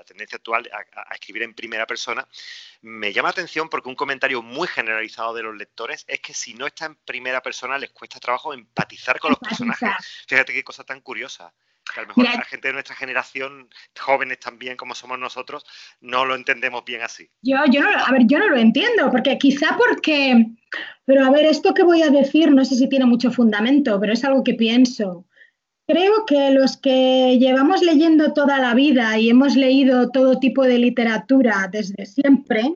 tendencia 0.05 0.37
actual 0.37 0.69
a, 0.73 1.13
escribir 1.13 1.43
en 1.43 1.53
primera 1.53 1.85
persona, 1.85 2.27
me 2.81 3.13
llama 3.13 3.27
la 3.27 3.31
atención 3.31 3.69
porque 3.69 3.89
un 3.89 3.95
comentario 3.95 4.41
muy 4.41 4.67
generalizado 4.67 5.33
de 5.35 5.43
los 5.43 5.55
lectores 5.55 6.03
es 6.07 6.19
que 6.19 6.33
si 6.33 6.55
no 6.55 6.65
está 6.65 6.85
en 6.85 6.95
primera 6.95 7.41
persona 7.41 7.77
les 7.77 7.91
cuesta 7.91 8.19
trabajo 8.19 8.53
empatizar 8.53 9.19
con 9.19 9.31
los 9.31 9.39
personajes. 9.39 9.89
Fíjate 10.27 10.51
qué 10.51 10.63
cosa 10.63 10.83
tan 10.83 11.01
curiosa 11.01 11.53
a 11.97 12.01
lo 12.01 12.07
mejor 12.07 12.23
la 12.23 12.45
gente 12.45 12.67
de 12.67 12.73
nuestra 12.73 12.95
generación, 12.95 13.69
jóvenes 13.99 14.39
también 14.39 14.77
como 14.77 14.95
somos 14.95 15.19
nosotros, 15.19 15.65
no 16.01 16.25
lo 16.25 16.35
entendemos 16.35 16.83
bien 16.85 17.01
así. 17.01 17.29
Yo, 17.41 17.57
yo 17.71 17.81
no, 17.81 17.89
a 17.89 18.11
ver, 18.11 18.23
yo 18.25 18.39
no 18.39 18.47
lo 18.47 18.57
entiendo, 18.57 19.09
porque 19.11 19.37
quizá 19.37 19.77
porque, 19.77 20.45
pero 21.05 21.25
a 21.25 21.31
ver, 21.31 21.45
esto 21.45 21.73
que 21.73 21.83
voy 21.83 22.01
a 22.01 22.09
decir 22.09 22.51
no 22.51 22.63
sé 22.65 22.75
si 22.75 22.87
tiene 22.89 23.05
mucho 23.05 23.31
fundamento, 23.31 23.99
pero 23.99 24.13
es 24.13 24.23
algo 24.23 24.43
que 24.43 24.53
pienso. 24.53 25.25
Creo 25.87 26.25
que 26.27 26.51
los 26.51 26.77
que 26.77 27.37
llevamos 27.39 27.81
leyendo 27.81 28.33
toda 28.33 28.59
la 28.59 28.75
vida 28.75 29.17
y 29.17 29.31
hemos 29.31 29.55
leído 29.55 30.11
todo 30.11 30.39
tipo 30.39 30.63
de 30.63 30.77
literatura 30.77 31.67
desde 31.71 32.05
siempre, 32.05 32.73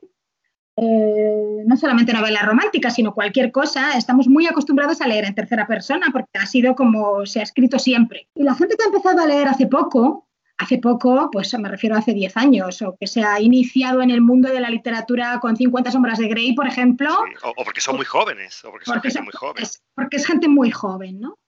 eh, 0.76 1.62
no 1.66 1.76
solamente 1.76 2.12
novelas 2.12 2.44
románticas, 2.44 2.94
sino 2.94 3.14
cualquier 3.14 3.52
cosa, 3.52 3.96
estamos 3.96 4.26
muy 4.26 4.46
acostumbrados 4.46 5.00
a 5.00 5.06
leer 5.06 5.24
en 5.24 5.34
tercera 5.34 5.66
persona 5.66 6.08
porque 6.12 6.38
ha 6.38 6.46
sido 6.46 6.74
como 6.74 7.24
se 7.26 7.40
ha 7.40 7.42
escrito 7.44 7.78
siempre. 7.78 8.28
Y 8.34 8.42
la 8.42 8.54
gente 8.54 8.76
que 8.76 8.82
ha 8.82 8.86
empezado 8.86 9.20
a 9.20 9.26
leer 9.26 9.46
hace 9.46 9.68
poco, 9.68 10.26
hace 10.58 10.78
poco, 10.78 11.30
pues 11.30 11.56
me 11.58 11.68
refiero 11.68 11.94
a 11.94 12.00
hace 12.00 12.12
10 12.12 12.36
años, 12.36 12.82
o 12.82 12.96
que 12.98 13.06
se 13.06 13.22
ha 13.22 13.40
iniciado 13.40 14.02
en 14.02 14.10
el 14.10 14.20
mundo 14.20 14.50
de 14.50 14.60
la 14.60 14.68
literatura 14.68 15.38
con 15.40 15.56
50 15.56 15.92
sombras 15.92 16.18
de 16.18 16.28
Grey, 16.28 16.54
por 16.54 16.66
ejemplo. 16.66 17.10
o, 17.42 17.64
porque 17.64 17.80
son 17.80 17.96
muy 17.96 18.04
jóvenes, 18.04 18.64
o 18.64 18.70
porque 18.70 18.86
son 18.86 19.00
gente 19.00 19.22
muy 19.22 19.32
joven. 19.32 19.64
porque 19.94 20.16
es 20.16 20.26
gente 20.26 20.48
muy 20.48 20.70
joven, 20.70 21.20
¿no? 21.20 21.38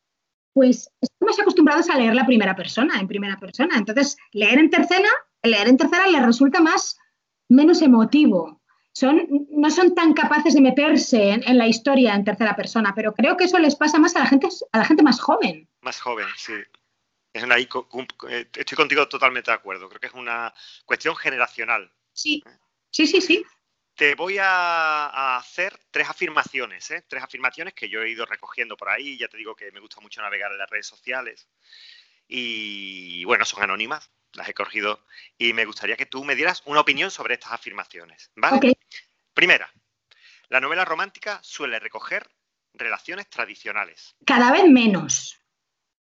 Pues 0.52 0.90
estamos 1.00 1.38
acostumbrados 1.38 1.90
a 1.90 1.98
leer 1.98 2.14
la 2.14 2.26
primera 2.26 2.54
persona, 2.56 2.98
en 2.98 3.08
primera 3.08 3.36
persona. 3.38 3.76
Entonces, 3.76 4.16
leer 4.32 4.58
en 4.58 4.70
tercera, 4.70 5.08
leer 5.42 5.68
en 5.68 5.76
tercera 5.76 6.06
les 6.06 6.24
resulta 6.24 6.60
más, 6.60 6.96
menos 7.48 7.82
emotivo, 7.82 8.62
no 9.02 9.70
son 9.70 9.94
tan 9.94 10.14
capaces 10.14 10.54
de 10.54 10.60
meterse 10.60 11.30
en, 11.30 11.58
la 11.58 11.66
historia 11.66 12.14
en 12.14 12.24
tercera 12.24 12.56
persona, 12.56 12.94
pero 12.94 13.12
creo 13.12 13.36
que 13.36 13.44
eso 13.44 13.58
les 13.58 13.76
pasa 13.76 13.98
más 13.98 14.16
a 14.16 14.20
la 14.20 14.26
gente, 14.26 14.48
a 14.72 14.78
la 14.78 14.84
gente 14.84 15.02
más 15.02 15.20
joven. 15.20 15.68
Más 15.82 16.00
joven, 16.00 16.26
sí. 16.36 16.54
Es 17.32 17.42
una, 17.42 17.58
eh, 17.58 18.48
estoy 18.56 18.76
contigo 18.76 19.06
totalmente 19.08 19.50
de 19.50 19.56
acuerdo. 19.56 19.88
Creo 19.88 20.00
que 20.00 20.06
es 20.06 20.14
una 20.14 20.52
cuestión 20.86 21.14
generacional. 21.16 21.92
Sí, 22.12 22.42
sí, 22.90 23.06
sí, 23.06 23.20
sí. 23.20 23.44
Te 23.94 24.14
voy 24.14 24.38
a, 24.40 25.36
hacer 25.36 25.78
tres 25.90 26.08
afirmaciones, 26.08 26.90
¿eh? 26.90 27.04
tres 27.06 27.22
afirmaciones 27.22 27.74
que 27.74 27.88
yo 27.88 28.02
he 28.02 28.10
ido 28.10 28.24
recogiendo 28.24 28.76
por 28.76 28.88
ahí. 28.88 29.18
Ya 29.18 29.28
te 29.28 29.36
digo 29.36 29.54
que 29.54 29.70
me 29.72 29.80
gusta 29.80 30.00
mucho 30.00 30.22
navegar 30.22 30.52
en 30.52 30.58
las 30.58 30.70
redes 30.70 30.86
sociales. 30.86 31.48
Y 32.28 33.24
bueno, 33.24 33.44
son 33.44 33.62
anónimas, 33.62 34.10
las 34.36 34.48
he 34.48 34.54
cogido 34.54 35.04
y 35.38 35.52
me 35.52 35.64
gustaría 35.64 35.96
que 35.96 36.06
tú 36.06 36.24
me 36.24 36.34
dieras 36.34 36.62
una 36.66 36.80
opinión 36.80 37.10
sobre 37.10 37.34
estas 37.34 37.52
afirmaciones. 37.52 38.30
¿vale? 38.36 38.78
Primera, 39.34 39.70
la 40.48 40.60
novela 40.60 40.84
romántica 40.84 41.40
suele 41.42 41.78
recoger 41.78 42.28
relaciones 42.74 43.28
tradicionales. 43.28 44.14
Cada 44.24 44.52
vez 44.52 44.68
menos, 44.68 45.40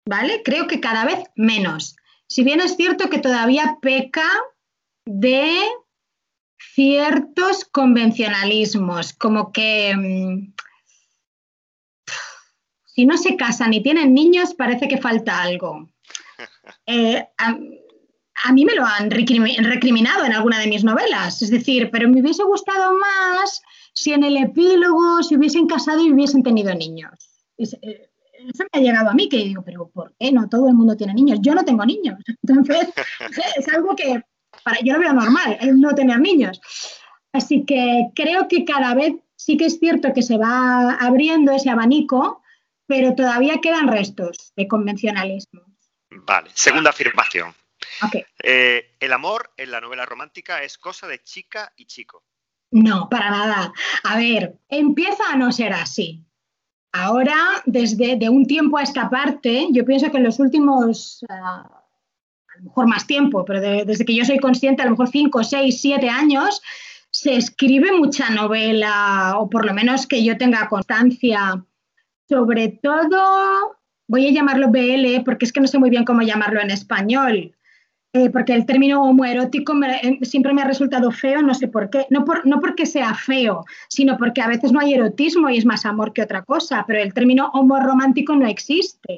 ¿vale? 0.05 0.41
Creo 0.43 0.67
que 0.67 0.79
cada 0.79 1.05
vez 1.05 1.19
menos. 1.35 1.95
Si 2.27 2.43
bien 2.43 2.61
es 2.61 2.75
cierto 2.75 3.09
que 3.09 3.19
todavía 3.19 3.77
peca 3.81 4.27
de 5.05 5.55
ciertos 6.57 7.65
convencionalismos, 7.65 9.13
como 9.13 9.51
que 9.51 9.95
mm, 9.95 10.53
si 12.85 13.05
no 13.05 13.17
se 13.17 13.35
casan 13.35 13.73
y 13.73 13.83
tienen 13.83 14.13
niños 14.13 14.53
parece 14.53 14.87
que 14.87 14.97
falta 14.97 15.41
algo. 15.41 15.89
Eh, 16.85 17.25
a 17.37 17.57
mí 18.51 18.65
me 18.65 18.75
lo 18.75 18.85
han 18.85 19.09
recriminado 19.09 20.25
en 20.25 20.33
alguna 20.33 20.59
de 20.59 20.67
mis 20.67 20.83
novelas. 20.83 21.41
Es 21.41 21.49
decir, 21.49 21.89
pero 21.91 22.09
me 22.09 22.21
hubiese 22.21 22.43
gustado 22.43 22.97
más 22.97 23.61
si 23.93 24.11
en 24.11 24.23
el 24.23 24.37
epílogo 24.37 25.23
se 25.23 25.37
hubiesen 25.37 25.67
casado 25.67 26.03
y 26.03 26.11
hubiesen 26.11 26.43
tenido 26.43 26.73
niños. 26.73 27.13
Eh, 27.57 28.09
eso 28.37 28.63
me 28.63 28.79
ha 28.79 28.83
llegado 28.83 29.09
a 29.09 29.13
mí, 29.13 29.29
que 29.29 29.37
digo, 29.37 29.63
pero 29.63 29.87
¿por 29.87 30.13
qué 30.19 30.31
no 30.31 30.49
todo 30.49 30.67
el 30.67 30.73
mundo 30.73 30.97
tiene 30.97 31.13
niños? 31.13 31.39
Yo 31.41 31.55
no 31.55 31.63
tengo 31.63 31.85
niños. 31.85 32.19
Entonces, 32.43 32.89
es 33.57 33.67
algo 33.69 33.95
que 33.95 34.21
para 34.63 34.79
yo 34.81 34.93
lo 34.93 34.99
veo 34.99 35.13
normal, 35.13 35.57
no 35.75 35.95
tener 35.95 36.19
niños. 36.19 36.59
Así 37.31 37.65
que 37.65 38.09
creo 38.13 38.47
que 38.47 38.63
cada 38.65 38.93
vez 38.93 39.15
sí 39.35 39.57
que 39.57 39.65
es 39.65 39.79
cierto 39.79 40.13
que 40.13 40.21
se 40.21 40.37
va 40.37 40.93
abriendo 40.93 41.51
ese 41.51 41.69
abanico, 41.69 42.41
pero 42.85 43.15
todavía 43.15 43.59
quedan 43.61 43.87
restos 43.87 44.53
de 44.55 44.67
convencionalismo. 44.67 45.61
Vale, 46.25 46.51
segunda 46.53 46.91
afirmación. 46.91 47.53
Eh, 48.43 48.95
el 48.99 49.13
amor 49.13 49.51
en 49.57 49.71
la 49.71 49.81
novela 49.81 50.05
romántica 50.05 50.63
es 50.63 50.77
cosa 50.77 51.07
de 51.07 51.23
chica 51.23 51.71
y 51.77 51.85
chico. 51.85 52.23
No, 52.71 53.07
para 53.07 53.29
nada. 53.29 53.73
A 54.03 54.17
ver, 54.17 54.55
empieza 54.67 55.23
a 55.31 55.35
no 55.35 55.51
ser 55.51 55.73
así. 55.73 56.25
Ahora, 56.91 57.35
desde 57.65 58.17
de 58.17 58.29
un 58.29 58.45
tiempo 58.45 58.77
a 58.77 58.83
esta 58.83 59.09
parte, 59.09 59.67
yo 59.71 59.85
pienso 59.85 60.11
que 60.11 60.17
en 60.17 60.23
los 60.23 60.39
últimos, 60.39 61.25
ah, 61.29 61.83
a 62.53 62.57
lo 62.57 62.63
mejor 62.65 62.87
más 62.87 63.07
tiempo, 63.07 63.45
pero 63.45 63.61
desde 63.61 64.05
que 64.05 64.15
yo 64.15 64.25
soy 64.25 64.39
consciente, 64.39 64.81
a 64.81 64.85
lo 64.85 64.91
mejor 64.91 65.09
5, 65.09 65.43
6, 65.43 65.81
7 65.81 66.09
años, 66.09 66.61
se 67.09 67.35
escribe 67.35 67.91
mucha 67.91 68.29
novela, 68.31 69.35
o 69.37 69.49
por 69.49 69.65
lo 69.65 69.73
menos 69.73 70.07
que 70.07 70.23
yo 70.23 70.37
tenga 70.37 70.67
constancia, 70.67 71.63
sobre 72.27 72.69
todo, 72.69 73.77
voy 74.07 74.27
a 74.27 74.31
llamarlo 74.31 74.69
BL, 74.69 75.23
porque 75.23 75.45
es 75.45 75.53
que 75.53 75.61
no 75.61 75.67
sé 75.67 75.77
muy 75.77 75.89
bien 75.89 76.05
cómo 76.05 76.21
llamarlo 76.21 76.59
en 76.61 76.71
español, 76.71 77.55
eh, 78.15 78.29
porque 78.29 78.53
el 78.53 78.67
término 78.67 79.01
homoerótico 79.01 79.73
eh, 79.83 80.19
siempre 80.21 80.53
me 80.53 80.61
ha 80.61 80.65
resultado 80.65 81.09
feo, 81.09 81.41
no 81.41 81.55
sé 81.55 81.67
por 81.67 81.89
qué. 81.89 82.05
No, 82.11 82.23
por, 82.23 82.45
no 82.45 82.59
porque 82.59 82.85
sea 82.85 83.15
feo, 83.15 83.65
sino 83.87 84.17
porque 84.17 84.39
a 84.39 84.47
veces 84.47 84.71
no 84.71 84.79
hay 84.79 84.93
erotismo 84.93 85.49
y 85.49 85.57
es 85.57 85.65
más 85.65 85.83
amor 85.83 86.13
que 86.13 86.21
otra 86.21 86.43
cosa, 86.43 86.83
pero 86.87 87.01
el 87.01 87.11
término 87.11 87.49
homoromántico 87.53 88.35
no 88.35 88.45
existe. 88.45 89.17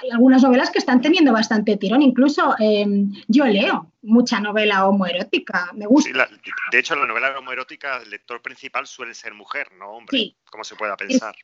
hay 0.00 0.10
algunas 0.10 0.42
novelas 0.42 0.70
que 0.70 0.78
están 0.78 1.00
teniendo 1.00 1.32
bastante 1.32 1.76
tirón, 1.76 2.02
incluso 2.02 2.56
em, 2.58 3.12
yo 3.28 3.46
leo 3.46 3.92
mucha 4.02 4.40
novela 4.40 4.86
homoerótica, 4.86 5.70
me 5.74 5.86
gusta. 5.86 6.28
de 6.72 6.78
hecho, 6.78 6.96
la 6.96 7.06
novela 7.06 7.38
homoerótica, 7.38 8.02
el 8.02 8.10
lector 8.10 8.42
principal 8.42 8.88
suele 8.88 9.14
ser 9.14 9.34
mujer, 9.34 9.70
no 9.78 9.90
hombre, 9.90 10.34
como 10.50 10.64
se 10.64 10.74
pueda 10.74 10.96
pensar. 10.96 11.36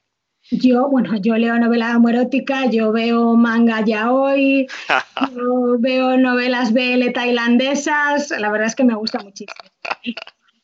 Yo, 0.51 0.89
bueno, 0.89 1.17
yo 1.17 1.37
leo 1.37 1.59
novela 1.59 1.97
homoerótica, 1.97 2.67
yo 2.67 2.93
veo 2.93 3.35
manga 3.35 3.83
ya 3.85 4.13
hoy, 4.13 4.67
yo 5.35 5.79
veo 5.79 6.17
novelas 6.19 6.73
BL 6.73 7.13
tailandesas, 7.13 8.31
la 8.31 8.51
verdad 8.51 8.67
es 8.67 8.75
que 8.75 8.85
me 8.85 8.95
gusta 8.95 9.21
muchísimo. 9.21 9.59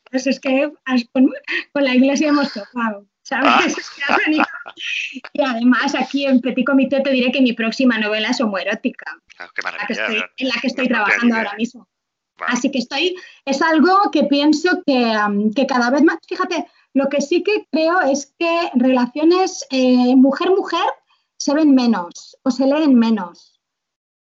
Entonces 0.05 0.35
es 0.35 0.39
que 0.39 0.71
con, 1.13 1.31
la 1.73 1.95
iglesia 1.95 2.29
hemos 2.29 2.53
tocado, 2.53 3.07
¿sabes? 3.23 3.75
y 5.33 5.41
además 5.41 5.95
aquí 5.95 6.25
en 6.25 6.41
Petit 6.41 6.65
Comité 6.65 7.01
te 7.01 7.11
diré 7.11 7.31
que 7.31 7.41
mi 7.41 7.53
próxima 7.53 7.97
novela 7.97 8.29
es 8.29 8.39
homoerótica, 8.39 9.17
ah, 9.39 9.49
en 9.55 9.77
la 9.77 9.87
que 9.87 9.93
estoy, 9.93 10.23
en 10.37 10.47
la 10.47 10.55
que 10.61 10.67
estoy 10.67 10.87
trabajando 10.87 11.35
ahora 11.35 11.55
mismo. 11.57 11.87
Así 12.47 12.71
que 12.71 12.79
estoy, 12.79 13.15
es 13.45 13.61
algo 13.61 14.09
que 14.11 14.23
pienso 14.23 14.81
que, 14.85 15.15
que 15.55 15.67
cada 15.67 15.91
vez 15.91 16.01
más, 16.03 16.17
fíjate, 16.27 16.65
lo 16.93 17.09
que 17.09 17.21
sí 17.21 17.43
que 17.43 17.67
creo 17.71 18.01
es 18.01 18.33
que 18.37 18.69
relaciones 18.75 19.65
eh, 19.69 20.15
mujer-mujer 20.15 20.85
se 21.37 21.53
ven 21.53 21.73
menos 21.73 22.37
o 22.43 22.51
se 22.51 22.67
leen 22.67 22.95
menos. 22.95 23.59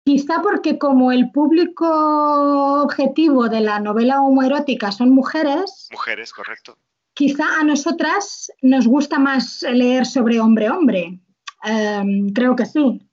Quizá 0.04 0.40
porque 0.42 0.78
como 0.78 1.12
el 1.12 1.30
público 1.30 2.82
objetivo 2.82 3.48
de 3.48 3.60
la 3.60 3.80
novela 3.80 4.20
homoerótica 4.22 4.90
son 4.92 5.10
mujeres. 5.10 5.88
Mujeres, 5.90 6.32
correcto. 6.32 6.78
Quizá 7.12 7.60
a 7.60 7.64
nosotras 7.64 8.50
nos 8.62 8.86
gusta 8.86 9.18
más 9.18 9.62
leer 9.62 10.06
sobre 10.06 10.40
hombre-hombre. 10.40 11.20
Em, 11.62 12.32
creo 12.32 12.56
que 12.56 12.64
sí. 12.64 13.06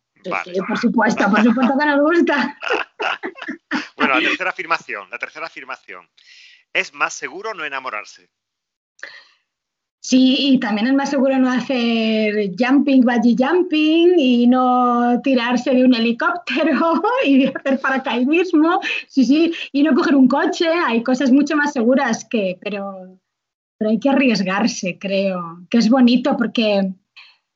por 0.68 0.78
supuesto, 0.78 1.30
por 1.30 1.44
supuesto 1.44 1.78
que 1.78 1.86
nos 1.86 2.00
gusta. 2.00 2.58
bueno, 3.98 4.16
la 4.16 4.22
tercera 4.22 4.52
afirmación, 4.52 5.10
la 5.10 5.20
tercera 5.20 5.48
afirmación. 5.48 6.10
¿Es 6.72 6.94
más 6.94 7.14
seguro 7.14 7.54
no 7.54 7.66
enamorarse? 7.66 8.30
Sí, 10.10 10.38
y 10.54 10.60
también 10.60 10.88
es 10.88 10.94
más 10.94 11.10
seguro 11.10 11.38
no 11.38 11.52
hacer 11.52 12.52
jumping, 12.58 13.02
bungee 13.02 13.36
jumping 13.38 14.18
y 14.18 14.48
no 14.48 15.20
tirarse 15.22 15.72
de 15.72 15.84
un 15.84 15.94
helicóptero 15.94 17.02
y 17.26 17.48
hacer 17.48 17.78
paracaidismo, 17.82 18.80
sí, 19.10 19.26
sí, 19.26 19.54
y 19.74 19.84
no 19.84 19.94
coger 19.94 20.16
un 20.16 20.30
coche. 20.30 20.70
Hay 20.70 21.04
cosas 21.04 21.30
mucho 21.34 21.58
más 21.58 21.74
seguras 21.74 22.24
que, 22.24 22.58
pero, 22.62 23.20
pero 23.78 23.92
hay 23.92 24.00
que 24.00 24.10
arriesgarse, 24.10 24.98
creo, 24.98 25.68
que 25.70 25.80
es 25.80 25.90
bonito 25.90 26.38
porque 26.38 26.94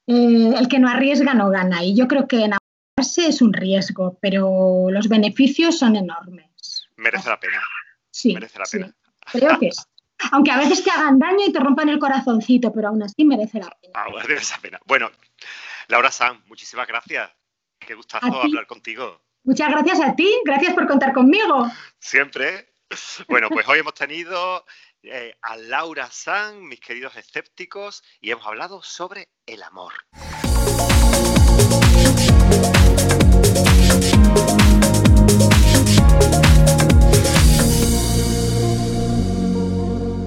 eh, 0.07 0.53
el 0.59 0.67
que 0.67 0.79
no 0.79 0.89
arriesga 0.89 1.33
no 1.33 1.49
gana. 1.51 1.85
Y 1.85 1.95
yo 1.95 2.09
creo 2.09 2.27
que 2.27 2.35
enamorarse 2.35 3.29
es 3.29 3.41
un 3.41 3.53
riesgo, 3.53 4.17
pero 4.19 4.87
los 4.89 5.07
beneficios 5.07 5.79
son 5.79 5.95
enormes. 5.95 6.89
Merece 6.97 7.29
la 7.29 7.39
pena. 7.39 7.61
Sí, 8.09 8.33
merece 8.33 8.59
la 8.59 8.65
pena. 8.69 8.93
creo 9.31 9.57
que 9.57 9.71
sí. 9.71 9.83
Aunque 10.31 10.51
a 10.51 10.57
veces 10.57 10.83
te 10.83 10.91
hagan 10.91 11.19
daño 11.19 11.45
y 11.45 11.51
te 11.51 11.59
rompan 11.59 11.89
el 11.89 11.99
corazoncito, 11.99 12.71
pero 12.71 12.89
aún 12.89 13.03
así 13.03 13.25
merece 13.25 13.59
la 13.59 13.69
pena. 13.81 13.93
Ah, 13.95 14.05
merece 14.27 14.53
la 14.55 14.61
pena. 14.61 14.79
Bueno, 14.85 15.09
Laura 15.87 16.11
Sam, 16.11 16.43
muchísimas 16.47 16.87
gracias. 16.87 17.31
Qué 17.79 17.95
gustazo 17.95 18.41
hablar 18.41 18.67
contigo. 18.67 19.21
Muchas 19.43 19.69
gracias 19.69 19.99
a 19.99 20.15
ti, 20.15 20.29
gracias 20.45 20.73
por 20.73 20.87
contar 20.87 21.13
conmigo. 21.13 21.67
Siempre. 21.99 22.67
Bueno, 23.27 23.49
pues 23.49 23.67
hoy 23.67 23.79
hemos 23.79 23.93
tenido 23.93 24.65
eh, 25.03 25.35
a 25.41 25.57
Laura 25.57 26.09
San, 26.11 26.67
mis 26.67 26.79
queridos 26.79 27.15
escépticos, 27.15 28.03
y 28.19 28.31
hemos 28.31 28.45
hablado 28.45 28.83
sobre 28.83 29.29
el 29.45 29.63
amor. 29.63 29.93